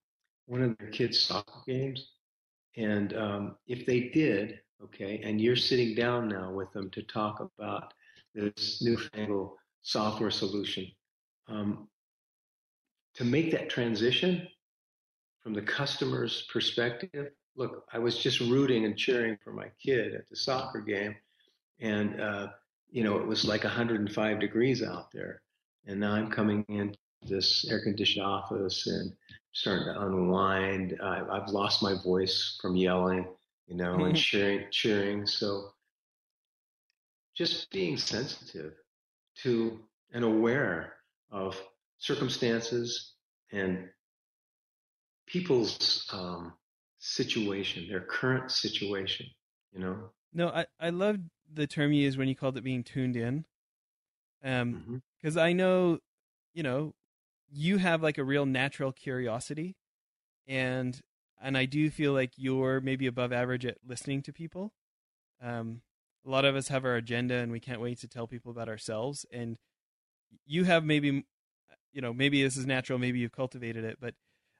one 0.51 0.61
of 0.61 0.77
their 0.79 0.89
kids' 0.89 1.23
soccer 1.23 1.61
games. 1.65 2.09
And 2.75 3.15
um, 3.15 3.55
if 3.67 3.85
they 3.85 4.09
did, 4.09 4.59
okay, 4.83 5.21
and 5.23 5.39
you're 5.39 5.55
sitting 5.55 5.95
down 5.95 6.27
now 6.27 6.51
with 6.51 6.69
them 6.73 6.89
to 6.89 7.03
talk 7.03 7.39
about 7.39 7.93
this 8.35 8.81
newfangled 8.81 9.53
software 9.81 10.29
solution, 10.29 10.87
um, 11.47 11.87
to 13.15 13.23
make 13.23 13.51
that 13.51 13.69
transition 13.69 14.45
from 15.41 15.53
the 15.53 15.61
customer's 15.61 16.45
perspective, 16.51 17.29
look, 17.55 17.85
I 17.93 17.99
was 17.99 18.17
just 18.17 18.41
rooting 18.41 18.83
and 18.83 18.97
cheering 18.97 19.37
for 19.41 19.53
my 19.53 19.67
kid 19.81 20.13
at 20.13 20.27
the 20.27 20.35
soccer 20.35 20.81
game, 20.81 21.15
and 21.79 22.19
uh, 22.19 22.47
you 22.89 23.05
know 23.05 23.17
it 23.19 23.25
was 23.25 23.45
like 23.45 23.63
105 23.63 24.39
degrees 24.41 24.83
out 24.83 25.11
there, 25.13 25.43
and 25.85 25.97
now 26.01 26.11
I'm 26.11 26.29
coming 26.29 26.65
into 26.67 26.97
this 27.21 27.65
air 27.69 27.81
conditioned 27.81 28.25
office 28.25 28.87
and 28.87 29.13
starting 29.53 29.85
to 29.85 30.01
unwind. 30.01 30.97
Uh, 31.01 31.25
I've 31.31 31.49
lost 31.49 31.83
my 31.83 31.95
voice 32.03 32.57
from 32.61 32.75
yelling, 32.75 33.27
you 33.67 33.75
know, 33.75 34.05
and 34.05 34.15
cheering, 34.15 34.67
cheering. 34.71 35.25
So 35.25 35.71
just 37.35 37.69
being 37.71 37.97
sensitive 37.97 38.73
to 39.43 39.79
and 40.13 40.23
aware 40.23 40.93
of 41.31 41.59
circumstances 41.97 43.13
and 43.51 43.87
people's 45.27 46.07
um, 46.11 46.53
situation, 46.99 47.87
their 47.89 48.01
current 48.01 48.51
situation, 48.51 49.25
you 49.71 49.79
know. 49.79 50.09
No, 50.33 50.49
I, 50.49 50.65
I 50.79 50.89
loved 50.89 51.21
the 51.53 51.67
term 51.67 51.91
you 51.91 52.03
used 52.03 52.17
when 52.17 52.27
you 52.27 52.35
called 52.35 52.57
it 52.57 52.63
being 52.63 52.83
tuned 52.83 53.15
in. 53.15 53.45
Um, 54.43 55.01
because 55.21 55.35
mm-hmm. 55.35 55.45
I 55.45 55.53
know, 55.53 55.99
you 56.53 56.63
know, 56.63 56.93
you 57.51 57.77
have 57.77 58.01
like 58.01 58.17
a 58.17 58.23
real 58.23 58.45
natural 58.45 58.91
curiosity 58.91 59.75
and 60.47 61.01
and 61.43 61.57
I 61.57 61.65
do 61.65 61.89
feel 61.89 62.13
like 62.13 62.33
you're 62.35 62.79
maybe 62.81 63.07
above 63.07 63.33
average 63.33 63.65
at 63.65 63.79
listening 63.83 64.21
to 64.23 64.33
people. 64.33 64.73
Um, 65.41 65.81
a 66.23 66.29
lot 66.29 66.45
of 66.45 66.55
us 66.55 66.67
have 66.67 66.85
our 66.85 66.95
agenda 66.95 67.35
and 67.35 67.51
we 67.51 67.59
can't 67.59 67.81
wait 67.81 67.99
to 68.01 68.07
tell 68.07 68.27
people 68.27 68.51
about 68.51 68.69
ourselves. 68.69 69.25
And 69.31 69.57
you 70.45 70.65
have 70.65 70.83
maybe 70.83 71.25
you 71.91 72.01
know, 72.01 72.13
maybe 72.13 72.41
this 72.41 72.57
is 72.57 72.65
natural, 72.65 72.99
maybe 72.99 73.19
you've 73.19 73.31
cultivated 73.31 73.83
it, 73.83 73.97
but 73.99 74.15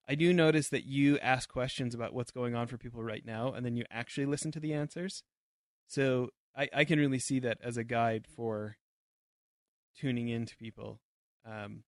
I 0.07 0.15
do 0.15 0.33
notice 0.33 0.69
that 0.69 0.85
you 0.85 1.17
ask 1.19 1.47
questions 1.49 1.95
about 1.95 2.13
what's 2.13 2.31
going 2.31 2.55
on 2.55 2.67
for 2.67 2.77
people 2.77 3.03
right 3.03 3.25
now, 3.25 3.53
and 3.53 3.65
then 3.65 3.77
you 3.77 3.85
actually 3.89 4.25
listen 4.25 4.51
to 4.51 4.59
the 4.59 4.73
answers. 4.73 5.23
So 5.87 6.29
I, 6.55 6.67
I 6.73 6.83
can 6.83 6.99
really 6.99 7.19
see 7.19 7.39
that 7.39 7.59
as 7.63 7.77
a 7.77 7.83
guide 7.83 8.25
for 8.35 8.77
tuning 9.97 10.27
in 10.27 10.45
to 10.45 10.57
people, 10.57 10.99
um, 11.45 11.83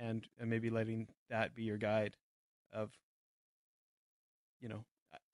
and 0.00 0.26
and 0.38 0.50
maybe 0.50 0.70
letting 0.70 1.06
that 1.28 1.54
be 1.54 1.62
your 1.62 1.76
guide 1.76 2.16
of, 2.72 2.90
you 4.60 4.68
know, 4.68 4.84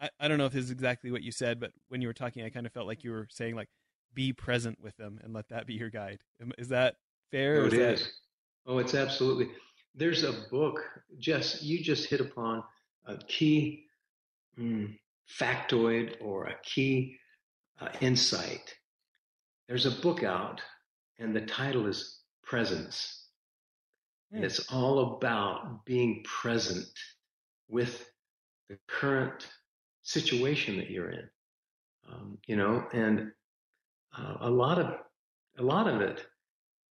I, 0.00 0.10
I 0.20 0.28
don't 0.28 0.38
know 0.38 0.46
if 0.46 0.52
this 0.52 0.64
is 0.64 0.70
exactly 0.70 1.10
what 1.10 1.22
you 1.22 1.32
said, 1.32 1.60
but 1.60 1.72
when 1.88 2.02
you 2.02 2.08
were 2.08 2.14
talking, 2.14 2.44
I 2.44 2.50
kind 2.50 2.66
of 2.66 2.72
felt 2.72 2.86
like 2.86 3.04
you 3.04 3.12
were 3.12 3.28
saying 3.30 3.54
like, 3.54 3.68
be 4.14 4.32
present 4.32 4.78
with 4.82 4.96
them 4.96 5.20
and 5.22 5.32
let 5.32 5.48
that 5.50 5.66
be 5.66 5.74
your 5.74 5.90
guide. 5.90 6.18
Is 6.58 6.68
that 6.68 6.96
fair? 7.30 7.62
Oh, 7.62 7.66
it 7.66 7.74
is. 7.74 8.02
That... 8.02 8.10
Oh, 8.66 8.78
it's 8.78 8.94
absolutely. 8.94 9.48
There's 9.94 10.24
a 10.24 10.32
book, 10.50 10.80
Jess, 11.18 11.62
you 11.62 11.82
just 11.82 12.08
hit 12.08 12.20
upon 12.20 12.64
a 13.06 13.16
key 13.28 13.84
mm, 14.58 14.98
factoid 15.38 16.16
or 16.20 16.46
a 16.46 16.56
key 16.62 17.16
uh, 17.80 17.88
insight. 18.00 18.74
There's 19.68 19.86
a 19.86 19.90
book 20.02 20.22
out, 20.22 20.60
and 21.18 21.34
the 21.34 21.42
title 21.42 21.86
is 21.86 22.20
Presence. 22.42 23.25
And 24.32 24.40
hmm. 24.40 24.44
it's 24.44 24.72
all 24.72 25.16
about 25.16 25.84
being 25.84 26.24
present 26.24 26.86
with 27.68 28.08
the 28.68 28.78
current 28.88 29.46
situation 30.02 30.76
that 30.78 30.90
you're 30.90 31.10
in. 31.10 31.28
Um, 32.08 32.38
you 32.46 32.56
know, 32.56 32.84
and 32.92 33.32
uh, 34.16 34.36
a 34.40 34.50
lot 34.50 34.78
of 34.78 34.94
a 35.58 35.62
lot 35.62 35.88
of 35.88 36.00
it 36.00 36.24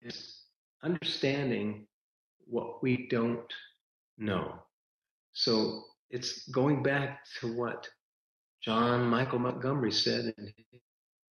is 0.02 0.40
understanding 0.82 1.86
what 2.46 2.82
we 2.82 3.06
don't 3.08 3.52
know. 4.18 4.54
So 5.32 5.82
it's 6.10 6.48
going 6.48 6.82
back 6.82 7.20
to 7.40 7.54
what 7.54 7.88
John 8.62 9.06
Michael 9.06 9.38
Montgomery 9.38 9.92
said 9.92 10.34
in 10.38 10.52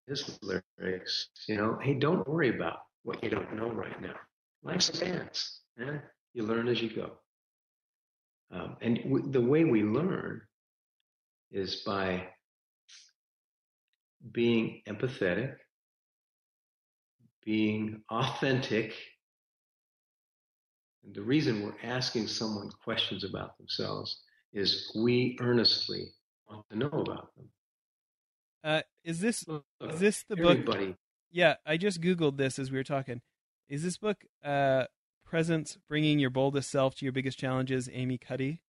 his 0.06 0.38
lyrics. 0.42 1.28
You 1.48 1.56
know, 1.56 1.78
hey, 1.80 1.94
don't 1.94 2.26
worry 2.28 2.54
about 2.54 2.80
what 3.04 3.22
you 3.22 3.30
don't 3.30 3.54
know 3.54 3.70
right 3.70 4.00
now. 4.00 4.16
Life's 4.62 4.90
a 4.90 5.04
dance, 5.04 5.61
man. 5.76 6.02
You 6.34 6.44
learn 6.44 6.68
as 6.68 6.80
you 6.80 6.90
go. 6.94 7.12
Um, 8.50 8.76
and 8.80 8.98
w- 9.04 9.30
the 9.30 9.40
way 9.40 9.64
we 9.64 9.82
learn 9.82 10.42
is 11.50 11.76
by 11.86 12.28
being 14.32 14.82
empathetic, 14.88 15.56
being 17.44 18.02
authentic. 18.10 18.94
And 21.04 21.14
the 21.14 21.22
reason 21.22 21.62
we're 21.62 21.72
asking 21.82 22.28
someone 22.28 22.70
questions 22.84 23.24
about 23.24 23.56
themselves 23.58 24.22
is 24.52 24.92
we 24.96 25.36
earnestly 25.40 26.06
want 26.48 26.64
to 26.70 26.76
know 26.78 26.88
about 26.88 27.34
them. 27.36 27.48
Uh, 28.64 28.82
is 29.04 29.20
this 29.20 29.44
is 29.80 30.00
this 30.00 30.24
the 30.28 30.36
Everybody. 30.38 30.86
book? 30.88 30.96
Yeah, 31.32 31.56
I 31.66 31.76
just 31.78 32.00
googled 32.00 32.36
this 32.36 32.58
as 32.58 32.70
we 32.70 32.76
were 32.76 32.84
talking. 32.84 33.22
Is 33.68 33.82
this 33.82 33.96
book 33.96 34.24
uh, 34.44 34.84
"Presence: 35.32 35.78
Bringing 35.88 36.18
Your 36.18 36.28
Boldest 36.28 36.70
Self 36.70 36.94
to 36.96 37.06
Your 37.06 37.12
Biggest 37.12 37.38
Challenges"? 37.38 37.88
Amy 37.90 38.18
Cuddy. 38.18 38.60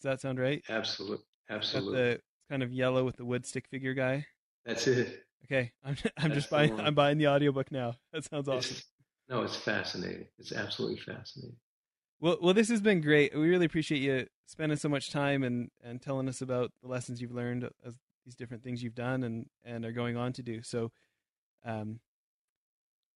Does 0.00 0.02
that 0.02 0.20
sound 0.20 0.40
right? 0.40 0.64
Absolutely, 0.68 1.24
absolutely. 1.48 1.96
The 1.96 2.20
kind 2.50 2.64
of 2.64 2.72
yellow 2.72 3.04
with 3.04 3.16
the 3.16 3.24
wood 3.24 3.46
stick 3.46 3.68
figure 3.68 3.94
guy. 3.94 4.26
That's 4.66 4.88
it. 4.88 5.22
Okay, 5.44 5.70
I'm 5.84 5.96
I'm 6.18 6.32
just 6.32 6.50
buying 6.50 6.78
I'm 6.80 6.96
buying 6.96 7.18
the 7.18 7.28
audiobook 7.28 7.70
now. 7.70 7.94
That 8.12 8.24
sounds 8.24 8.48
awesome. 8.48 8.78
It's, 8.78 8.86
no, 9.28 9.42
it's 9.42 9.54
fascinating. 9.54 10.26
It's 10.40 10.50
absolutely 10.50 10.96
fascinating. 10.96 11.54
Well, 12.18 12.38
well, 12.42 12.52
this 12.52 12.68
has 12.68 12.80
been 12.80 13.00
great. 13.00 13.32
We 13.32 13.48
really 13.48 13.66
appreciate 13.66 14.02
you 14.02 14.26
spending 14.46 14.76
so 14.76 14.88
much 14.88 15.12
time 15.12 15.44
and, 15.44 15.70
and 15.84 16.02
telling 16.02 16.28
us 16.28 16.42
about 16.42 16.72
the 16.82 16.88
lessons 16.88 17.20
you've 17.20 17.30
learned 17.30 17.70
as 17.86 17.94
these 18.24 18.34
different 18.34 18.64
things 18.64 18.82
you've 18.82 18.96
done 18.96 19.22
and, 19.22 19.46
and 19.64 19.84
are 19.84 19.92
going 19.92 20.16
on 20.16 20.32
to 20.32 20.42
do. 20.42 20.62
So, 20.62 20.90
um, 21.64 22.00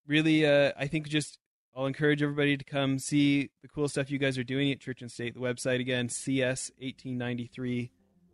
really, 0.07 0.47
uh, 0.47 0.71
I 0.79 0.87
think 0.87 1.09
just 1.09 1.41
I'll 1.75 1.87
encourage 1.87 2.23
everybody 2.23 2.57
to 2.57 2.65
come 2.65 2.99
see 2.99 3.51
the 3.63 3.69
cool 3.69 3.89
stuff 3.89 4.11
you 4.11 4.19
guys 4.19 4.37
are 4.37 4.45
doing 4.45 4.71
at 4.71 4.81
Church 4.81 5.01
and 5.01 5.11
State. 5.11 5.35
The 5.35 5.41
website 5.41 5.81
again, 5.81 6.09
CS1893 6.09 7.91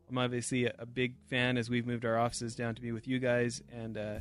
I'm 0.09 0.19
obviously 0.19 0.67
a, 0.67 0.75
a, 0.79 0.87
big 0.87 1.15
fan 1.29 1.59
as 1.59 1.69
we've 1.69 1.87
moved 1.87 2.05
our 2.05 2.19
offices 2.19 2.55
down 2.55 2.75
to 2.75 2.83
be 2.83 2.93
with 2.93 3.07
you 3.07 3.19
guys, 3.19 3.63
and 3.73 3.99
uh, 3.99 4.19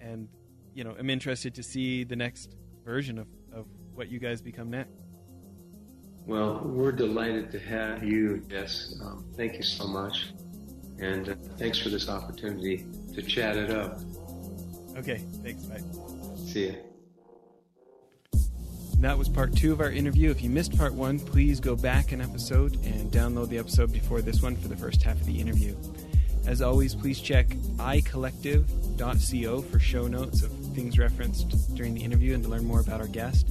and 0.00 0.28
you 0.74 0.84
know 0.84 0.94
I'm 0.98 1.10
interested 1.10 1.54
to 1.54 1.62
see 1.62 2.04
the 2.04 2.16
next 2.16 2.56
version 2.84 3.18
of, 3.18 3.28
of 3.52 3.66
what 3.94 4.08
you 4.08 4.18
guys 4.18 4.42
become 4.42 4.70
next. 4.70 4.90
Well, 6.26 6.60
we're 6.64 6.92
delighted 6.92 7.52
to 7.52 7.60
have 7.60 8.02
you, 8.02 8.38
Jess. 8.48 8.96
Um, 9.00 9.24
thank 9.36 9.54
you 9.54 9.62
so 9.62 9.86
much, 9.86 10.32
and 10.98 11.28
uh, 11.28 11.34
thanks 11.56 11.78
for 11.78 11.88
this 11.88 12.08
opportunity 12.08 12.84
to 13.14 13.22
chat 13.22 13.56
it 13.56 13.70
up. 13.70 14.00
Okay, 14.96 15.24
thanks. 15.42 15.62
Bye. 15.64 15.80
See 16.46 16.68
ya. 16.68 16.72
That 19.00 19.18
was 19.18 19.28
part 19.28 19.54
two 19.54 19.72
of 19.72 19.80
our 19.80 19.90
interview. 19.90 20.30
If 20.30 20.42
you 20.42 20.48
missed 20.48 20.76
part 20.76 20.94
one, 20.94 21.18
please 21.18 21.60
go 21.60 21.76
back 21.76 22.12
an 22.12 22.20
episode 22.20 22.74
and 22.84 23.12
download 23.12 23.50
the 23.50 23.58
episode 23.58 23.92
before 23.92 24.22
this 24.22 24.40
one 24.40 24.56
for 24.56 24.68
the 24.68 24.76
first 24.76 25.02
half 25.02 25.20
of 25.20 25.26
the 25.26 25.38
interview. 25.38 25.76
As 26.46 26.62
always, 26.62 26.94
please 26.94 27.20
check 27.20 27.48
icollective.co 27.76 29.62
for 29.62 29.78
show 29.78 30.06
notes 30.06 30.42
of 30.42 30.50
things 30.74 30.98
referenced 30.98 31.74
during 31.74 31.92
the 31.92 32.02
interview 32.02 32.34
and 32.34 32.42
to 32.44 32.48
learn 32.48 32.64
more 32.64 32.80
about 32.80 33.00
our 33.00 33.06
guest. 33.06 33.48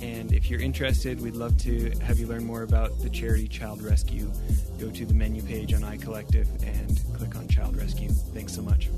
And 0.00 0.32
if 0.32 0.50
you're 0.50 0.60
interested, 0.60 1.20
we'd 1.20 1.36
love 1.36 1.56
to 1.58 1.90
have 2.00 2.18
you 2.18 2.26
learn 2.26 2.44
more 2.44 2.62
about 2.62 2.98
the 3.00 3.10
charity 3.10 3.48
Child 3.48 3.82
Rescue. 3.82 4.32
Go 4.80 4.90
to 4.90 5.04
the 5.04 5.14
menu 5.14 5.42
page 5.42 5.74
on 5.74 5.82
iCollective 5.82 6.48
and 6.66 7.00
click 7.16 7.36
on 7.36 7.46
Child 7.46 7.76
Rescue. 7.76 8.08
Thanks 8.08 8.54
so 8.54 8.62
much. 8.62 8.88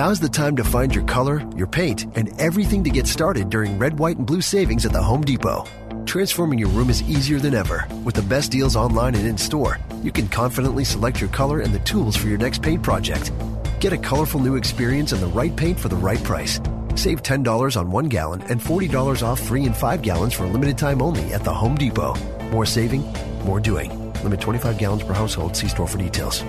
Now's 0.00 0.18
the 0.18 0.30
time 0.30 0.56
to 0.56 0.64
find 0.64 0.94
your 0.94 1.04
color, 1.04 1.46
your 1.54 1.66
paint, 1.66 2.06
and 2.16 2.32
everything 2.40 2.82
to 2.84 2.88
get 2.88 3.06
started 3.06 3.50
during 3.50 3.78
red, 3.78 3.98
white, 3.98 4.16
and 4.16 4.26
blue 4.26 4.40
savings 4.40 4.86
at 4.86 4.92
the 4.92 5.02
Home 5.02 5.20
Depot. 5.20 5.66
Transforming 6.06 6.58
your 6.58 6.70
room 6.70 6.88
is 6.88 7.02
easier 7.02 7.38
than 7.38 7.52
ever. 7.52 7.86
With 8.02 8.14
the 8.14 8.22
best 8.22 8.50
deals 8.50 8.76
online 8.76 9.14
and 9.14 9.26
in 9.26 9.36
store, 9.36 9.78
you 10.02 10.10
can 10.10 10.26
confidently 10.26 10.84
select 10.84 11.20
your 11.20 11.28
color 11.28 11.60
and 11.60 11.74
the 11.74 11.80
tools 11.80 12.16
for 12.16 12.28
your 12.28 12.38
next 12.38 12.62
paint 12.62 12.82
project. 12.82 13.30
Get 13.78 13.92
a 13.92 13.98
colorful 13.98 14.40
new 14.40 14.56
experience 14.56 15.12
and 15.12 15.20
the 15.20 15.34
right 15.38 15.54
paint 15.54 15.78
for 15.78 15.90
the 15.90 16.02
right 16.08 16.24
price. 16.24 16.60
Save 16.94 17.22
$10 17.22 17.76
on 17.76 17.90
one 17.90 18.06
gallon 18.06 18.40
and 18.44 18.58
$40 18.58 19.22
off 19.22 19.38
three 19.38 19.66
and 19.66 19.76
five 19.76 20.00
gallons 20.00 20.32
for 20.32 20.44
a 20.44 20.50
limited 20.50 20.78
time 20.78 21.02
only 21.02 21.34
at 21.34 21.44
the 21.44 21.52
Home 21.52 21.74
Depot. 21.74 22.14
More 22.48 22.64
saving, 22.64 23.02
more 23.44 23.60
doing. 23.60 24.14
Limit 24.22 24.40
25 24.40 24.78
gallons 24.78 25.02
per 25.02 25.12
household. 25.12 25.54
See 25.54 25.68
store 25.68 25.86
for 25.86 25.98
details. 25.98 26.42